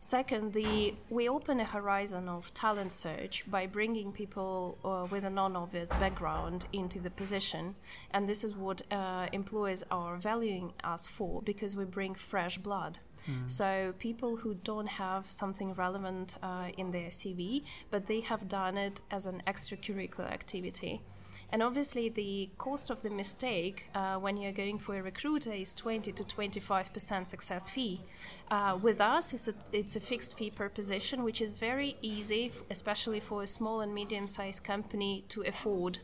Second, 0.03 0.53
the, 0.53 0.95
we 1.11 1.29
open 1.29 1.59
a 1.59 1.63
horizon 1.63 2.27
of 2.27 2.51
talent 2.55 2.91
search 2.91 3.43
by 3.47 3.67
bringing 3.67 4.11
people 4.11 4.77
uh, 4.83 5.07
with 5.11 5.23
a 5.23 5.29
non-obvious 5.29 5.91
background 5.91 6.65
into 6.73 6.99
the 6.99 7.11
position, 7.11 7.75
and 8.09 8.27
this 8.27 8.43
is 8.43 8.55
what 8.55 8.81
uh, 8.91 9.27
employers 9.31 9.83
are 9.91 10.17
valuing 10.17 10.73
us 10.83 11.05
for 11.05 11.43
because 11.43 11.75
we 11.75 11.85
bring 11.85 12.15
fresh 12.15 12.57
blood. 12.57 12.97
So 13.45 13.93
people 13.99 14.37
who 14.37 14.55
don't 14.55 14.87
have 14.87 15.29
something 15.29 15.75
relevant 15.75 16.35
uh, 16.41 16.69
in 16.75 16.89
their 16.89 17.09
CV, 17.09 17.63
but 17.91 18.07
they 18.07 18.21
have 18.21 18.49
done 18.49 18.79
it 18.79 19.01
as 19.11 19.27
an 19.27 19.43
extracurricular 19.45 20.31
activity. 20.31 21.03
And 21.51 21.61
obviously, 21.61 22.07
the 22.07 22.49
cost 22.57 22.89
of 22.89 23.01
the 23.01 23.09
mistake 23.09 23.87
uh, 23.93 24.15
when 24.15 24.37
you're 24.37 24.53
going 24.53 24.79
for 24.79 24.95
a 24.95 25.03
recruiter 25.03 25.51
is 25.51 25.73
20 25.73 26.11
to 26.13 26.23
25 26.23 26.93
percent 26.93 27.27
success 27.27 27.69
fee. 27.69 28.01
Uh, 28.49 28.79
with 28.81 29.01
us, 29.01 29.33
it's 29.33 29.47
a, 29.49 29.53
it's 29.73 29.95
a 29.95 29.99
fixed 29.99 30.37
fee 30.37 30.49
per 30.49 30.69
position, 30.69 31.23
which 31.23 31.41
is 31.41 31.53
very 31.53 31.97
easy, 32.01 32.51
especially 32.69 33.19
for 33.19 33.43
a 33.43 33.47
small 33.47 33.81
and 33.81 33.93
medium-sized 33.93 34.63
company, 34.63 35.25
to 35.27 35.41
afford, 35.41 35.99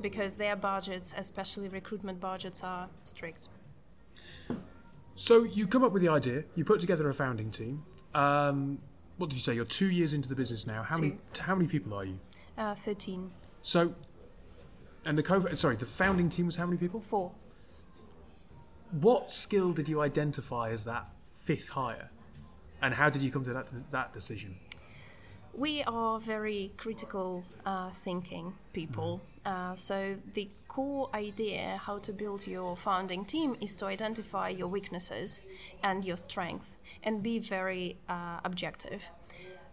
because 0.00 0.36
their 0.36 0.54
budgets, 0.54 1.12
especially 1.16 1.68
recruitment 1.68 2.20
budgets, 2.20 2.62
are 2.62 2.88
strict. 3.02 3.48
So 5.16 5.44
you 5.44 5.66
come 5.66 5.84
up 5.84 5.92
with 5.92 6.02
the 6.02 6.08
idea, 6.08 6.44
you 6.54 6.64
put 6.64 6.80
together 6.80 7.08
a 7.08 7.14
founding 7.14 7.50
team. 7.50 7.84
Um, 8.14 8.78
what 9.16 9.30
did 9.30 9.36
you 9.36 9.42
say? 9.42 9.54
You're 9.54 9.64
two 9.64 9.90
years 9.90 10.12
into 10.12 10.28
the 10.28 10.34
business 10.34 10.66
now. 10.66 10.82
How 10.82 10.98
many? 10.98 11.18
How 11.38 11.54
many 11.54 11.68
people 11.68 11.94
are 11.94 12.04
you? 12.04 12.18
Uh, 12.58 12.74
13. 12.74 13.30
So, 13.62 13.94
and 15.04 15.18
the 15.18 15.22
co 15.22 15.44
sorry, 15.54 15.76
the 15.76 15.86
founding 15.86 16.28
team 16.28 16.46
was 16.46 16.56
how 16.56 16.66
many 16.66 16.78
people? 16.78 17.00
Four. 17.00 17.32
What 18.90 19.30
skill 19.30 19.72
did 19.72 19.88
you 19.88 20.00
identify 20.00 20.70
as 20.70 20.84
that 20.84 21.06
fifth 21.36 21.70
hire, 21.70 22.10
and 22.80 22.94
how 22.94 23.10
did 23.10 23.22
you 23.22 23.30
come 23.30 23.44
to 23.44 23.52
that 23.52 23.68
that 23.90 24.12
decision? 24.12 24.56
We 25.56 25.84
are 25.84 26.18
very 26.18 26.72
critical 26.76 27.44
uh, 27.64 27.90
thinking 27.90 28.54
people. 28.72 29.20
Uh, 29.46 29.76
so 29.76 30.16
the 30.34 30.48
core 30.66 31.08
idea 31.14 31.80
how 31.80 31.98
to 31.98 32.12
build 32.12 32.46
your 32.48 32.76
founding 32.76 33.24
team 33.24 33.56
is 33.60 33.76
to 33.76 33.86
identify 33.86 34.48
your 34.48 34.66
weaknesses 34.66 35.42
and 35.80 36.04
your 36.04 36.16
strengths 36.16 36.78
and 37.04 37.22
be 37.22 37.38
very 37.38 37.98
uh, 38.08 38.40
objective 38.44 39.02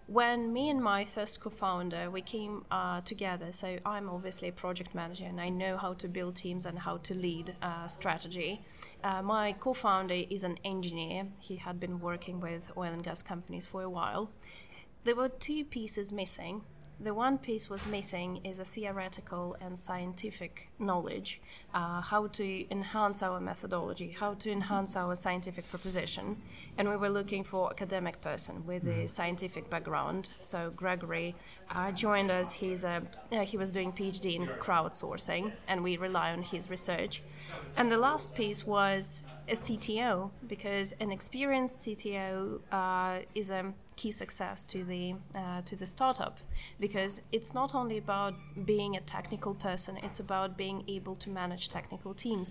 when 0.08 0.51
me 0.51 0.70
and 0.70 0.81
my 0.81 1.05
first 1.05 1.39
co-founder 1.39 2.10
we 2.10 2.22
came 2.22 2.65
uh, 2.72 3.00
together 3.01 3.51
so 3.51 3.77
i'm 3.86 4.10
obviously 4.10 4.48
a 4.48 4.51
project 4.51 4.93
manager 4.93 5.25
and 5.25 5.39
i 5.39 5.48
know 5.48 5.77
how 5.77 5.93
to 5.93 6.08
build 6.08 6.36
teams 6.36 6.65
and 6.65 6.79
how 6.79 6.98
to 6.98 7.13
lead 7.13 7.55
uh, 7.62 7.88
strategy. 7.88 8.62
Uh, 9.03 9.22
my 9.22 9.53
co-founder 9.53 10.25
is 10.29 10.43
an 10.43 10.58
engineer. 10.63 11.27
He 11.39 11.58
had 11.58 11.79
been 11.79 12.00
working 12.00 12.39
with 12.39 12.72
oil 12.77 12.91
and 12.93 13.03
gas 13.03 13.22
companies 13.22 13.65
for 13.65 13.81
a 13.81 13.89
while. 13.89 14.31
There 15.03 15.15
were 15.15 15.29
two 15.29 15.63
pieces 15.65 16.12
missing 16.12 16.62
the 17.03 17.13
one 17.13 17.38
piece 17.38 17.70
was 17.70 17.86
missing 17.86 18.39
is 18.43 18.60
a 18.60 18.65
theoretical 18.65 19.55
and 19.60 19.77
scientific 19.77 20.70
knowledge, 20.77 21.41
uh, 21.74 22.01
how 22.01 22.27
to 22.27 22.72
enhance 22.72 23.24
our 23.24 23.39
methodology, 23.39 24.15
how 24.20 24.34
to 24.36 24.51
enhance 24.51 24.96
our 24.96 25.15
scientific 25.15 25.70
proposition. 25.70 26.38
And 26.77 26.88
we 26.89 26.96
were 26.96 27.10
looking 27.10 27.43
for 27.43 27.72
academic 27.72 28.22
person 28.22 28.65
with 28.65 28.88
a 28.88 29.08
scientific 29.08 29.70
background. 29.70 30.29
So 30.41 30.72
Gregory 30.75 31.36
uh, 31.72 31.91
joined 31.91 32.29
us. 32.29 32.53
He's 32.53 32.84
a, 32.84 33.01
uh, 33.31 33.39
he 33.41 33.58
was 33.58 33.72
doing 33.72 33.91
PhD 33.91 34.36
in 34.36 34.46
crowdsourcing, 34.48 35.53
and 35.67 35.84
we 35.84 35.98
rely 35.98 36.31
on 36.31 36.43
his 36.43 36.70
research. 36.70 37.24
And 37.77 37.91
the 37.91 37.98
last 37.98 38.36
piece 38.36 38.65
was 38.65 39.24
a 39.48 39.53
CTO, 39.53 40.29
because 40.48 40.93
an 41.00 41.12
experienced 41.12 41.79
CTO 41.79 42.60
uh, 42.72 43.20
is 43.34 43.50
a 43.50 43.74
key 44.01 44.12
success 44.24 44.58
to 44.74 44.79
the 44.91 45.03
uh, 45.36 45.62
to 45.70 45.75
the 45.81 45.86
startup 45.96 46.36
because 46.86 47.13
it's 47.31 47.51
not 47.60 47.70
only 47.79 47.98
about 48.05 48.34
being 48.65 48.96
a 48.96 49.01
technical 49.15 49.53
person 49.67 49.93
it's 50.05 50.20
about 50.20 50.50
being 50.58 50.79
able 50.88 51.15
to 51.24 51.29
manage 51.41 51.63
technical 51.77 52.13
teams 52.25 52.50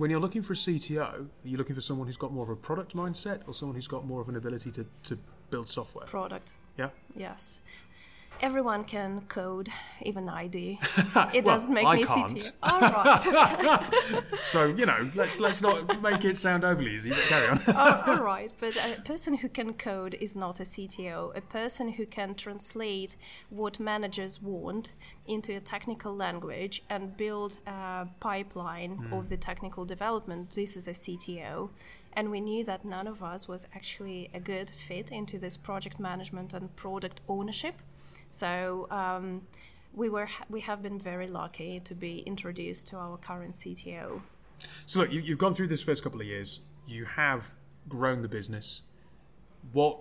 When 0.00 0.08
you're 0.10 0.24
looking 0.26 0.42
for 0.46 0.52
a 0.52 0.60
CTO, 0.64 1.08
are 1.44 1.48
you 1.52 1.56
looking 1.60 1.74
for 1.74 1.84
someone 1.88 2.06
who's 2.08 2.20
got 2.24 2.32
more 2.32 2.44
of 2.48 2.50
a 2.58 2.60
product 2.68 2.94
mindset 2.94 3.40
or 3.48 3.52
someone 3.58 3.74
who's 3.78 3.88
got 3.96 4.02
more 4.12 4.20
of 4.24 4.28
an 4.32 4.36
ability 4.36 4.70
to, 4.78 4.82
to 5.08 5.18
build 5.52 5.68
software? 5.68 6.06
product 6.06 6.52
Yeah. 6.82 6.90
yes 7.26 7.60
everyone 8.40 8.84
can 8.84 9.20
code 9.28 9.68
even 10.02 10.28
i 10.28 10.46
do 10.46 10.76
it 11.34 11.44
Well, 11.44 11.56
doesn't 11.56 11.72
make 11.72 11.86
I 11.86 11.96
me 11.96 12.04
can't. 12.04 12.30
CTO. 12.30 12.52
all 12.62 12.80
right 12.80 13.84
So 14.42 14.66
you 14.66 14.86
know, 14.86 15.10
let's 15.14 15.38
let's 15.40 15.60
not 15.62 16.02
make 16.02 16.24
it 16.24 16.38
sound 16.38 16.64
overly 16.64 16.94
easy. 16.94 17.10
But 17.10 17.18
carry 17.20 17.48
on. 17.48 17.62
Oh, 17.68 18.02
all 18.06 18.22
right, 18.22 18.52
but 18.58 18.76
a 18.76 19.00
person 19.02 19.34
who 19.38 19.48
can 19.48 19.74
code 19.74 20.14
is 20.20 20.34
not 20.34 20.60
a 20.60 20.64
CTO. 20.64 21.36
A 21.36 21.40
person 21.40 21.92
who 21.92 22.06
can 22.06 22.34
translate 22.34 23.16
what 23.50 23.78
managers 23.78 24.40
want 24.42 24.92
into 25.26 25.56
a 25.56 25.60
technical 25.60 26.14
language 26.16 26.82
and 26.88 27.16
build 27.16 27.58
a 27.66 28.08
pipeline 28.20 28.96
hmm. 28.96 29.12
of 29.12 29.28
the 29.28 29.36
technical 29.36 29.84
development, 29.84 30.50
this 30.52 30.76
is 30.76 30.88
a 30.88 30.92
CTO. 30.92 31.70
And 32.12 32.30
we 32.30 32.40
knew 32.40 32.64
that 32.64 32.84
none 32.84 33.06
of 33.06 33.22
us 33.22 33.46
was 33.46 33.66
actually 33.74 34.30
a 34.34 34.40
good 34.40 34.70
fit 34.70 35.12
into 35.12 35.38
this 35.38 35.56
project 35.56 36.00
management 36.00 36.52
and 36.52 36.74
product 36.74 37.20
ownership. 37.28 37.82
So 38.30 38.86
um, 38.90 39.42
we 39.94 40.08
were 40.08 40.28
we 40.48 40.60
have 40.60 40.82
been 40.82 40.98
very 40.98 41.26
lucky 41.28 41.80
to 41.80 41.94
be 41.94 42.20
introduced 42.20 42.86
to 42.88 42.96
our 42.96 43.16
current 43.16 43.54
CTO. 43.54 44.22
So 44.86 45.00
look, 45.00 45.12
you, 45.12 45.20
you've 45.20 45.38
gone 45.38 45.54
through 45.54 45.68
this 45.68 45.82
first 45.82 46.02
couple 46.02 46.20
of 46.20 46.26
years. 46.26 46.60
You 46.86 47.04
have 47.04 47.54
grown 47.88 48.22
the 48.22 48.28
business. 48.28 48.82
What 49.72 49.98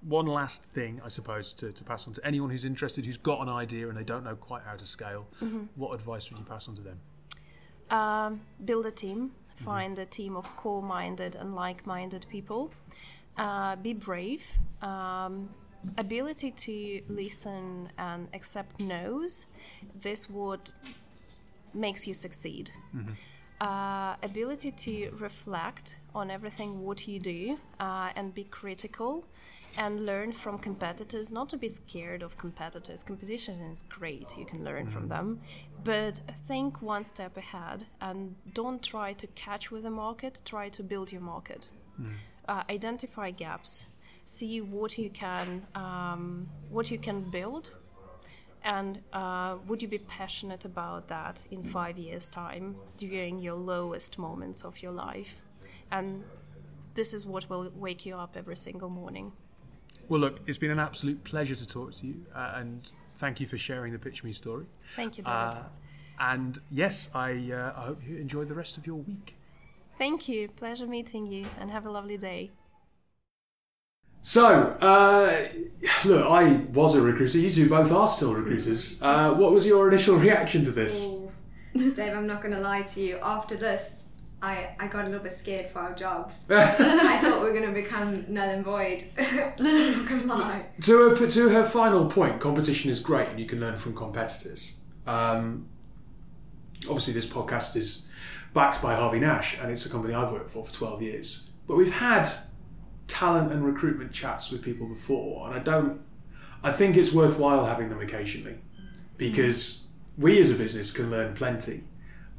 one 0.00 0.26
last 0.26 0.62
thing, 0.64 1.00
I 1.04 1.08
suppose, 1.08 1.52
to, 1.54 1.72
to 1.72 1.84
pass 1.84 2.06
on 2.06 2.12
to 2.14 2.24
anyone 2.24 2.50
who's 2.50 2.64
interested, 2.64 3.06
who's 3.06 3.16
got 3.16 3.40
an 3.40 3.48
idea 3.48 3.88
and 3.88 3.96
they 3.96 4.04
don't 4.04 4.22
know 4.22 4.36
quite 4.36 4.62
how 4.64 4.76
to 4.76 4.84
scale. 4.84 5.26
What 5.74 5.94
advice 5.94 6.30
would 6.30 6.38
you 6.38 6.44
pass 6.44 6.68
on 6.68 6.76
to 6.76 6.82
them? 6.82 7.00
um, 7.90 8.40
build 8.64 8.86
a 8.86 8.90
team, 8.90 9.32
find 9.56 9.98
a 9.98 10.06
team 10.06 10.36
of 10.36 10.56
core 10.56 10.82
minded 10.82 11.36
and 11.36 11.54
like 11.54 11.86
minded 11.86 12.26
people, 12.28 12.70
uh, 13.36 13.76
be 13.76 13.92
brave, 13.92 14.42
um, 14.82 15.50
ability 15.98 16.50
to 16.50 17.02
listen 17.08 17.90
and 17.98 18.28
accept 18.34 18.80
no's. 18.80 19.46
This 20.00 20.28
would 20.28 20.70
makes 21.74 22.06
you 22.06 22.14
succeed. 22.14 22.70
Uh, 23.60 24.16
ability 24.22 24.70
to 24.70 25.10
reflect 25.18 25.96
on 26.14 26.30
everything 26.30 26.84
what 26.84 27.08
you 27.08 27.18
do 27.18 27.58
uh, 27.80 28.10
and 28.14 28.34
be 28.34 28.44
critical 28.44 29.24
and 29.78 30.04
learn 30.04 30.32
from 30.32 30.58
competitors 30.58 31.30
not 31.30 31.48
to 31.48 31.56
be 31.56 31.68
scared 31.68 32.22
of 32.22 32.36
competitors. 32.36 33.02
Competition 33.02 33.60
is 33.72 33.82
great 33.82 34.36
you 34.36 34.44
can 34.44 34.64
learn 34.64 34.88
from 34.88 35.08
them. 35.08 35.40
But 35.84 36.20
think 36.46 36.82
one 36.82 37.04
step 37.04 37.36
ahead 37.36 37.86
and 38.00 38.34
don't 38.52 38.82
try 38.82 39.12
to 39.14 39.26
catch 39.28 39.70
with 39.70 39.84
the 39.84 39.90
market 39.90 40.42
try 40.44 40.68
to 40.70 40.82
build 40.82 41.12
your 41.12 41.22
market. 41.22 41.68
Uh, 42.48 42.62
identify 42.70 43.30
gaps 43.30 43.86
see 44.26 44.60
what 44.60 44.98
you 44.98 45.08
can 45.08 45.66
um, 45.74 46.48
what 46.70 46.90
you 46.90 46.98
can 46.98 47.22
build 47.30 47.70
and 48.66 49.00
uh, 49.12 49.56
would 49.68 49.80
you 49.80 49.86
be 49.86 49.98
passionate 49.98 50.64
about 50.64 51.06
that 51.06 51.44
in 51.52 51.62
five 51.62 51.96
years' 51.96 52.28
time 52.28 52.74
during 52.96 53.38
your 53.38 53.54
lowest 53.54 54.18
moments 54.18 54.64
of 54.64 54.82
your 54.82 54.90
life? 54.90 55.40
And 55.92 56.24
this 56.94 57.14
is 57.14 57.24
what 57.24 57.48
will 57.48 57.70
wake 57.76 58.04
you 58.04 58.16
up 58.16 58.36
every 58.36 58.56
single 58.56 58.90
morning. 58.90 59.32
Well, 60.08 60.20
look, 60.20 60.40
it's 60.46 60.58
been 60.58 60.72
an 60.72 60.80
absolute 60.80 61.22
pleasure 61.22 61.54
to 61.54 61.66
talk 61.66 61.92
to 61.94 62.06
you, 62.06 62.26
uh, 62.34 62.54
and 62.56 62.90
thank 63.14 63.38
you 63.38 63.46
for 63.46 63.56
sharing 63.56 63.92
the 63.92 64.00
Pitch 64.00 64.24
Me 64.24 64.32
story. 64.32 64.66
Thank 64.96 65.18
you, 65.18 65.22
David. 65.22 65.36
Uh, 65.36 65.62
and 66.18 66.58
yes, 66.68 67.08
I, 67.14 67.52
uh, 67.52 67.72
I 67.76 67.86
hope 67.86 68.02
you 68.04 68.16
enjoy 68.16 68.44
the 68.46 68.54
rest 68.54 68.76
of 68.76 68.84
your 68.84 68.96
week. 68.96 69.36
Thank 69.96 70.28
you. 70.28 70.48
Pleasure 70.48 70.88
meeting 70.88 71.26
you, 71.26 71.46
and 71.60 71.70
have 71.70 71.86
a 71.86 71.90
lovely 71.90 72.16
day. 72.16 72.50
So, 74.22 74.76
uh, 74.80 75.48
look, 76.04 76.26
I 76.28 76.56
was 76.72 76.94
a 76.94 77.00
recruiter. 77.00 77.38
You 77.38 77.50
two 77.50 77.68
both 77.68 77.92
are 77.92 78.08
still 78.08 78.34
recruiters. 78.34 79.00
Uh, 79.00 79.34
what 79.34 79.52
was 79.52 79.64
your 79.64 79.88
initial 79.88 80.16
reaction 80.16 80.64
to 80.64 80.72
this? 80.72 81.06
Dave, 81.74 82.14
I'm 82.14 82.26
not 82.26 82.42
going 82.42 82.54
to 82.54 82.60
lie 82.60 82.82
to 82.82 83.00
you. 83.00 83.18
After 83.22 83.54
this, 83.56 84.04
I, 84.42 84.70
I 84.78 84.86
got 84.88 85.04
a 85.04 85.08
little 85.08 85.22
bit 85.22 85.32
scared 85.32 85.70
for 85.70 85.80
our 85.80 85.94
jobs. 85.94 86.44
I 86.50 87.18
thought 87.20 87.40
we 87.40 87.48
were 87.48 87.52
going 87.52 87.66
to 87.66 87.72
become 87.72 88.24
null 88.28 88.48
and 88.48 88.64
void. 88.64 89.04
I'm 89.18 90.06
going 90.06 90.22
to 90.22 90.26
lie. 90.26 90.66
To 90.82 91.10
her, 91.14 91.26
to 91.26 91.48
her 91.48 91.64
final 91.64 92.06
point, 92.06 92.40
competition 92.40 92.90
is 92.90 93.00
great 93.00 93.28
and 93.28 93.38
you 93.38 93.46
can 93.46 93.60
learn 93.60 93.76
from 93.76 93.94
competitors. 93.94 94.76
Um, 95.06 95.68
obviously, 96.84 97.12
this 97.14 97.26
podcast 97.26 97.76
is 97.76 98.08
backed 98.54 98.82
by 98.82 98.94
Harvey 98.94 99.20
Nash 99.20 99.58
and 99.60 99.70
it's 99.70 99.86
a 99.86 99.88
company 99.88 100.14
I've 100.14 100.32
worked 100.32 100.50
for 100.50 100.64
for 100.64 100.72
12 100.72 101.02
years. 101.02 101.50
But 101.66 101.76
we've 101.76 101.92
had 101.92 102.28
talent 103.06 103.52
and 103.52 103.64
recruitment 103.64 104.12
chats 104.12 104.50
with 104.50 104.62
people 104.62 104.86
before, 104.86 105.46
and 105.46 105.54
I 105.54 105.58
don't. 105.58 106.00
I 106.62 106.72
think 106.72 106.96
it's 106.96 107.12
worthwhile 107.12 107.66
having 107.66 107.88
them 107.90 108.00
occasionally 108.00 108.58
because 109.16 109.86
we 110.18 110.40
as 110.40 110.50
a 110.50 110.54
business 110.54 110.90
can 110.90 111.10
learn 111.10 111.34
plenty. 111.34 111.84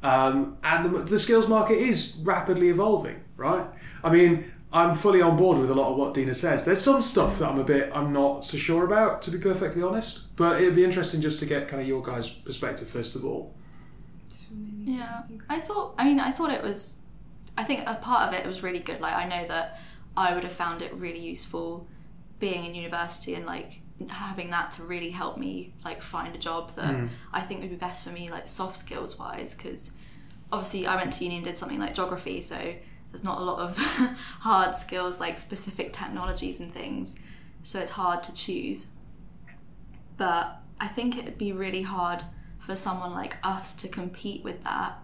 Um, 0.02 0.58
and 0.62 0.84
the, 0.84 1.02
the 1.02 1.18
skills 1.18 1.48
market 1.48 1.74
is 1.78 2.20
rapidly 2.22 2.68
evolving, 2.68 3.20
right? 3.36 3.66
I 4.04 4.10
mean, 4.10 4.52
I'm 4.72 4.94
fully 4.94 5.22
on 5.22 5.36
board 5.36 5.58
with 5.58 5.70
a 5.70 5.74
lot 5.74 5.90
of 5.90 5.96
what 5.96 6.14
Dina 6.14 6.34
says. 6.34 6.64
There's 6.64 6.80
some 6.80 7.02
stuff 7.02 7.38
that 7.38 7.48
I'm 7.48 7.58
a 7.58 7.64
bit, 7.64 7.90
I'm 7.92 8.12
not 8.12 8.44
so 8.44 8.58
sure 8.58 8.84
about, 8.84 9.22
to 9.22 9.30
be 9.30 9.38
perfectly 9.38 9.82
honest. 9.82 10.36
But 10.36 10.60
it'd 10.60 10.76
be 10.76 10.84
interesting 10.84 11.20
just 11.20 11.38
to 11.40 11.46
get 11.46 11.68
kind 11.68 11.80
of 11.80 11.88
your 11.88 12.02
guys' 12.02 12.28
perspective 12.28 12.88
first 12.88 13.16
of 13.16 13.24
all. 13.24 13.54
Yeah, 14.84 15.22
I 15.48 15.58
thought. 15.58 15.94
I 15.98 16.04
mean, 16.04 16.20
I 16.20 16.30
thought 16.30 16.50
it 16.50 16.62
was. 16.62 16.96
I 17.56 17.64
think 17.64 17.82
a 17.86 17.96
part 17.96 18.28
of 18.28 18.34
it 18.34 18.46
was 18.46 18.62
really 18.62 18.78
good. 18.78 19.00
Like, 19.00 19.14
I 19.14 19.24
know 19.26 19.46
that 19.48 19.80
I 20.18 20.34
would 20.34 20.42
have 20.42 20.52
found 20.52 20.82
it 20.82 20.92
really 20.94 21.20
useful 21.20 21.86
being 22.40 22.64
in 22.64 22.74
university 22.74 23.34
and 23.34 23.46
like 23.46 23.80
having 24.08 24.50
that 24.50 24.72
to 24.72 24.82
really 24.82 25.10
help 25.10 25.38
me 25.38 25.72
like 25.84 26.02
find 26.02 26.34
a 26.34 26.38
job 26.38 26.74
that 26.74 26.92
hmm. 26.92 27.06
I 27.32 27.40
think 27.40 27.60
would 27.60 27.70
be 27.70 27.76
best 27.76 28.02
for 28.02 28.10
me, 28.10 28.28
like 28.28 28.48
soft 28.48 28.76
skills 28.76 29.16
wise. 29.16 29.54
Because 29.54 29.92
obviously, 30.50 30.88
I 30.88 30.96
went 30.96 31.12
to 31.14 31.24
uni 31.24 31.36
and 31.36 31.44
did 31.44 31.56
something 31.56 31.78
like 31.78 31.94
geography, 31.94 32.40
so 32.40 32.56
there's 32.56 33.22
not 33.22 33.38
a 33.38 33.44
lot 33.44 33.60
of 33.60 33.78
hard 34.40 34.76
skills 34.76 35.20
like 35.20 35.38
specific 35.38 35.92
technologies 35.92 36.58
and 36.58 36.74
things. 36.74 37.14
So 37.62 37.78
it's 37.78 37.92
hard 37.92 38.24
to 38.24 38.34
choose. 38.34 38.88
But 40.16 40.60
I 40.80 40.88
think 40.88 41.16
it 41.16 41.24
would 41.26 41.38
be 41.38 41.52
really 41.52 41.82
hard 41.82 42.24
for 42.58 42.74
someone 42.74 43.12
like 43.12 43.36
us 43.44 43.72
to 43.74 43.88
compete 43.88 44.42
with 44.42 44.64
that 44.64 44.98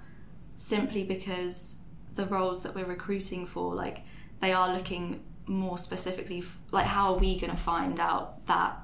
simply 0.57 1.05
because 1.05 1.77
the 2.16 2.27
roles 2.27 2.62
that 2.64 2.74
we're 2.74 2.85
recruiting 2.85 3.46
for, 3.46 3.77
like, 3.77 4.03
they 4.44 4.52
are 4.52 4.72
looking 4.74 5.22
more 5.46 5.78
specifically, 5.78 6.38
f- 6.38 6.59
like, 6.70 6.85
how 6.85 7.14
are 7.14 7.18
we 7.18 7.38
going 7.38 7.50
to 7.50 7.57
find 7.57 7.98
out 7.98 8.46
that 8.46 8.78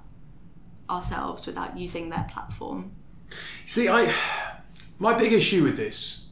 ourselves 0.88 1.46
without 1.46 1.76
using 1.76 2.10
their 2.10 2.26
platform? 2.32 2.92
See, 3.66 3.88
I 3.88 4.12
my 4.98 5.14
big 5.14 5.32
issue 5.32 5.62
with 5.62 5.76
this, 5.76 6.26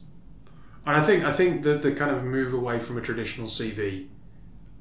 and 0.85 0.95
I 0.95 1.01
think 1.01 1.23
I 1.23 1.31
think 1.31 1.63
that 1.63 1.81
the 1.81 1.91
kind 1.93 2.11
of 2.11 2.23
move 2.23 2.53
away 2.53 2.79
from 2.79 2.97
a 2.97 3.01
traditional 3.01 3.47
CV 3.47 4.07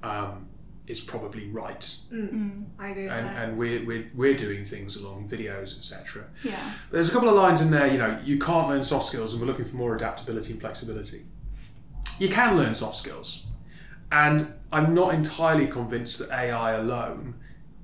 um, 0.03 0.49
is 0.87 1.01
probably 1.01 1.49
right, 1.49 1.97
I 2.11 2.17
agree 2.89 3.05
with 3.05 3.13
and, 3.13 3.25
that. 3.25 3.49
and 3.49 3.59
we're, 3.59 3.85
we're 3.87 4.11
we're 4.15 4.35
doing 4.35 4.65
things 4.65 4.97
along 4.97 5.29
videos, 5.29 5.77
etc. 5.77 6.25
Yeah. 6.43 6.73
There's 6.91 7.09
a 7.09 7.13
couple 7.13 7.29
of 7.29 7.37
lines 7.37 7.61
in 7.61 7.71
there, 7.71 7.87
you 7.87 7.99
know, 7.99 8.19
you 8.25 8.39
can't 8.39 8.69
learn 8.69 8.83
soft 8.83 9.07
skills, 9.07 9.33
and 9.33 9.41
we're 9.41 9.49
looking 9.49 9.67
for 9.67 9.77
more 9.77 9.95
adaptability 9.95 10.53
and 10.53 10.61
flexibility. 10.61 11.27
You 12.19 12.29
can 12.29 12.57
learn 12.57 12.75
soft 12.75 12.97
skills, 12.97 13.45
and 14.11 14.55
I'm 14.73 14.95
not 14.95 15.15
entirely 15.15 15.67
convinced 15.67 16.19
that 16.19 16.31
AI 16.31 16.73
alone 16.73 17.35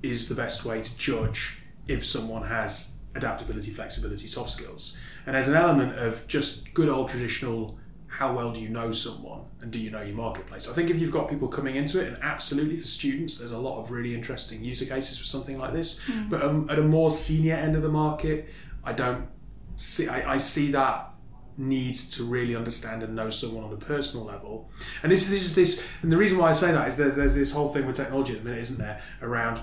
is 0.01 0.29
the 0.29 0.35
best 0.35 0.65
way 0.65 0.81
to 0.81 0.97
judge 0.97 1.61
if 1.87 2.05
someone 2.05 2.43
has 2.43 2.93
adaptability, 3.15 3.71
flexibility, 3.71 4.27
soft 4.27 4.49
skills. 4.49 4.97
And 5.25 5.35
there's 5.35 5.47
an 5.47 5.55
element 5.55 5.97
of 5.97 6.27
just 6.27 6.73
good 6.73 6.89
old 6.89 7.09
traditional 7.09 7.77
how 8.07 8.33
well 8.33 8.53
do 8.53 8.61
you 8.61 8.69
know 8.69 8.91
someone 8.93 9.41
and 9.59 9.71
do 9.71 9.79
you 9.79 9.91
know 9.91 10.01
your 10.01 10.15
marketplace? 10.15 10.69
I 10.69 10.73
think 10.73 10.89
if 10.89 10.99
you've 10.99 11.11
got 11.11 11.29
people 11.29 11.49
coming 11.49 11.75
into 11.75 11.99
it, 11.99 12.07
and 12.07 12.17
absolutely 12.21 12.77
for 12.77 12.87
students, 12.87 13.37
there's 13.37 13.51
a 13.51 13.57
lot 13.57 13.81
of 13.81 13.91
really 13.91 14.13
interesting 14.15 14.63
user 14.63 14.85
cases 14.85 15.17
for 15.17 15.25
something 15.25 15.57
like 15.57 15.73
this. 15.73 15.99
But 16.29 16.41
um, 16.41 16.69
at 16.69 16.79
a 16.79 16.81
more 16.81 17.11
senior 17.11 17.55
end 17.55 17.75
of 17.75 17.81
the 17.81 17.89
market, 17.89 18.47
I 18.85 18.93
don't 18.93 19.27
see. 19.75 20.07
I, 20.07 20.35
I 20.35 20.37
see 20.37 20.71
that 20.71 21.09
need 21.57 21.95
to 21.95 22.23
really 22.23 22.55
understand 22.55 23.03
and 23.03 23.15
know 23.15 23.29
someone 23.29 23.63
on 23.63 23.73
a 23.73 23.77
personal 23.77 24.25
level. 24.25 24.69
And 25.03 25.11
this, 25.11 25.27
this 25.27 25.43
is 25.43 25.55
this, 25.55 25.83
and 26.01 26.11
the 26.11 26.17
reason 26.17 26.37
why 26.37 26.49
I 26.49 26.53
say 26.53 26.71
that 26.71 26.87
is 26.87 26.97
there's, 26.97 27.15
there's 27.15 27.35
this 27.35 27.51
whole 27.51 27.69
thing 27.69 27.85
with 27.85 27.95
technology 27.95 28.33
at 28.33 28.39
the 28.39 28.45
minute, 28.49 28.61
isn't 28.61 28.77
there, 28.77 29.01
around 29.21 29.61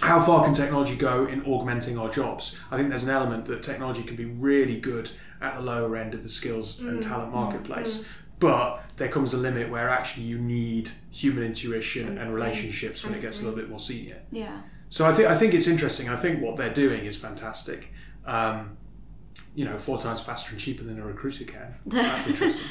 how 0.00 0.20
far 0.20 0.44
can 0.44 0.54
technology 0.54 0.94
go 0.94 1.26
in 1.26 1.44
augmenting 1.44 1.98
our 1.98 2.08
jobs? 2.08 2.58
I 2.70 2.76
think 2.76 2.88
there's 2.88 3.04
an 3.04 3.10
element 3.10 3.46
that 3.46 3.62
technology 3.62 4.02
can 4.02 4.16
be 4.16 4.26
really 4.26 4.78
good 4.78 5.10
at 5.40 5.56
the 5.56 5.60
lower 5.60 5.96
end 5.96 6.14
of 6.14 6.22
the 6.22 6.28
skills 6.28 6.80
and 6.80 7.02
talent 7.02 7.32
marketplace. 7.32 8.04
But 8.38 8.82
there 8.96 9.08
comes 9.08 9.34
a 9.34 9.36
limit 9.36 9.68
where 9.68 9.88
actually 9.88 10.24
you 10.24 10.38
need 10.38 10.90
human 11.10 11.42
intuition 11.42 12.18
and 12.18 12.30
100%. 12.30 12.34
relationships 12.34 13.04
when 13.04 13.14
it 13.14 13.20
gets 13.20 13.40
a 13.40 13.44
little 13.44 13.58
bit 13.58 13.68
more 13.68 13.80
senior. 13.80 14.22
Yeah. 14.30 14.60
So 14.88 15.04
I 15.06 15.12
think 15.12 15.28
I 15.28 15.36
think 15.36 15.54
it's 15.54 15.66
interesting. 15.66 16.08
I 16.08 16.16
think 16.16 16.40
what 16.40 16.56
they're 16.56 16.72
doing 16.72 17.04
is 17.04 17.16
fantastic. 17.16 17.92
Um, 18.24 18.77
you 19.58 19.64
know, 19.64 19.76
four 19.76 19.98
times 19.98 20.20
faster 20.20 20.52
and 20.52 20.60
cheaper 20.60 20.84
than 20.84 21.00
a 21.00 21.04
recruiter 21.04 21.42
can. 21.42 21.74
That's 21.86 22.28
interesting. 22.28 22.68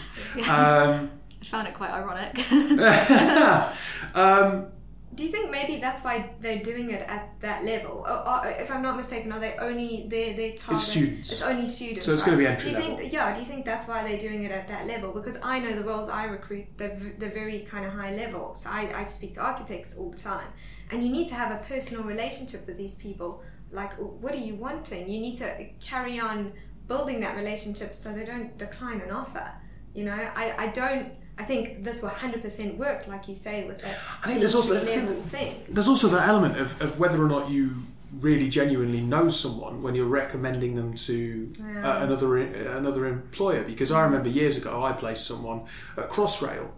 um, 0.47 1.12
I 1.41 1.45
found 1.45 1.67
it 1.67 1.73
quite 1.73 1.91
ironic. 1.91 2.34
um, 4.15 4.67
Do 5.13 5.26
you 5.26 5.30
think 5.30 5.52
maybe 5.52 5.82
that's 5.82 6.02
why 6.06 6.32
they're 6.39 6.63
doing 6.63 6.91
it 6.91 7.02
at 7.02 7.41
that 7.41 7.65
level? 7.65 8.06
Or, 8.08 8.30
or 8.30 8.47
if 8.47 8.71
I'm 8.71 8.82
not 8.82 8.95
mistaken, 8.95 9.34
are 9.34 9.39
they 9.39 9.56
only 9.58 10.08
their 10.08 10.34
their 10.34 10.54
target? 10.56 10.82
students. 10.82 11.30
It's 11.34 11.41
only 11.41 11.65
students. 11.65 12.06
So 12.06 12.13
it's 12.13 12.21
right? 12.21 12.28
gonna 12.28 12.38
be 12.38 12.47
entry 12.47 12.69
Do 12.71 12.78
you 12.78 12.82
level. 12.82 12.97
think? 13.00 13.13
Yeah. 13.13 13.34
Do 13.34 13.39
you 13.41 13.45
think 13.45 13.65
that's 13.65 13.88
why 13.89 14.08
they're 14.08 14.23
doing 14.28 14.45
it 14.45 14.52
at 14.54 14.69
that 14.69 14.88
level? 14.88 15.12
Because 15.12 15.38
I 15.43 15.60
know 15.60 15.73
the 15.73 15.84
roles 15.84 16.08
I 16.08 16.23
recruit, 16.23 16.67
they're, 16.78 16.97
they're 17.17 17.38
very 17.43 17.67
kind 17.69 17.86
of 17.86 17.91
high 17.91 18.15
level. 18.15 18.56
So 18.56 18.69
I, 18.69 19.02
I 19.02 19.04
speak 19.04 19.34
to 19.34 19.41
architects 19.41 19.97
all 19.97 20.10
the 20.10 20.17
time, 20.17 20.47
and 20.91 21.04
you 21.04 21.10
need 21.10 21.28
to 21.28 21.36
have 21.36 21.52
a 21.52 21.62
personal 21.65 22.04
relationship 22.06 22.65
with 22.65 22.78
these 22.78 22.95
people. 22.95 23.43
Like, 23.71 23.91
what 23.95 24.34
are 24.34 24.45
you 24.50 24.56
wanting? 24.56 25.10
You 25.10 25.19
need 25.19 25.38
to 25.39 25.50
carry 25.82 26.21
on 26.21 26.54
building 26.88 27.19
that 27.21 27.36
relationship 27.36 27.93
so 27.93 28.13
they 28.13 28.26
don't 28.26 28.58
decline 28.58 29.02
an 29.02 29.12
offer. 29.12 29.52
You 29.93 30.06
know, 30.06 30.30
I, 30.36 30.54
I 30.58 30.67
don't. 30.67 31.13
I 31.39 31.43
think 31.43 31.84
this 31.84 32.02
will 32.02 32.10
100% 32.10 32.78
work, 32.78 33.08
like 33.08 33.28
you 33.28 33.36
say, 33.36 33.65
with 33.65 33.82
that 33.84 34.00
I 34.23 34.28
think 34.28 34.39
there's 34.39 34.56
also- 34.56 34.80
think 34.80 35.23
thing. 35.28 35.65
there's 35.69 35.88
also 35.88 36.08
that 36.08 36.28
element 36.28 36.60
of, 36.60 36.82
of 36.82 37.00
whether 37.00 37.23
or 37.23 37.28
not 37.28 37.52
you 37.52 37.84
really 38.12 38.50
genuinely 38.50 39.02
know 39.02 39.28
someone 39.28 39.84
when 39.84 39.93
you're 39.93 40.06
recommending 40.06 40.76
them 40.76 40.95
to 40.95 41.52
uh, 41.62 42.00
another 42.02 42.38
uh, 42.39 42.78
another 42.78 43.06
employer. 43.06 43.63
Because 43.63 43.91
I 43.91 44.02
mm. 44.02 44.06
remember 44.06 44.30
years 44.30 44.58
ago 44.58 44.84
I 44.84 44.93
placed 44.93 45.26
someone 45.28 45.65
at 45.95 46.10
Crossrail. 46.10 46.69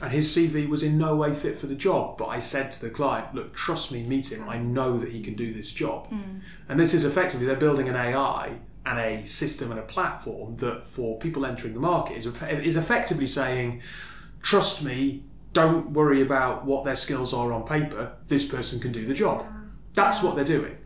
And 0.00 0.12
his 0.12 0.28
CV 0.28 0.68
was 0.68 0.84
in 0.84 0.96
no 0.96 1.16
way 1.16 1.34
fit 1.34 1.58
for 1.58 1.66
the 1.66 1.74
job, 1.74 2.18
but 2.18 2.26
I 2.26 2.38
said 2.38 2.70
to 2.72 2.80
the 2.80 2.88
client, 2.88 3.34
"Look, 3.34 3.52
trust 3.52 3.90
me, 3.90 4.04
meet 4.04 4.30
him. 4.30 4.48
I 4.48 4.56
mm. 4.56 4.66
know 4.66 4.96
that 4.96 5.10
he 5.10 5.20
can 5.20 5.34
do 5.34 5.52
this 5.52 5.72
job." 5.72 6.08
Mm. 6.08 6.40
And 6.68 6.78
this 6.78 6.94
is 6.94 7.04
effectively 7.04 7.46
they're 7.46 7.56
building 7.56 7.88
an 7.88 7.96
AI 7.96 8.58
and 8.88 8.98
a 8.98 9.26
system 9.26 9.70
and 9.70 9.78
a 9.78 9.82
platform 9.82 10.54
that, 10.54 10.84
for 10.84 11.18
people 11.18 11.44
entering 11.44 11.74
the 11.74 11.80
market, 11.80 12.16
is 12.16 12.26
is 12.26 12.76
effectively 12.76 13.26
saying, 13.26 13.82
"Trust 14.42 14.84
me. 14.84 15.24
Don't 15.52 15.90
worry 15.90 16.20
about 16.20 16.66
what 16.66 16.84
their 16.84 16.94
skills 16.94 17.32
are 17.32 17.52
on 17.52 17.62
paper. 17.66 18.12
This 18.28 18.44
person 18.44 18.80
can 18.80 18.92
do 18.92 19.06
the 19.06 19.14
job." 19.14 19.44
That's 19.94 20.22
what 20.22 20.36
they're 20.36 20.44
doing, 20.58 20.76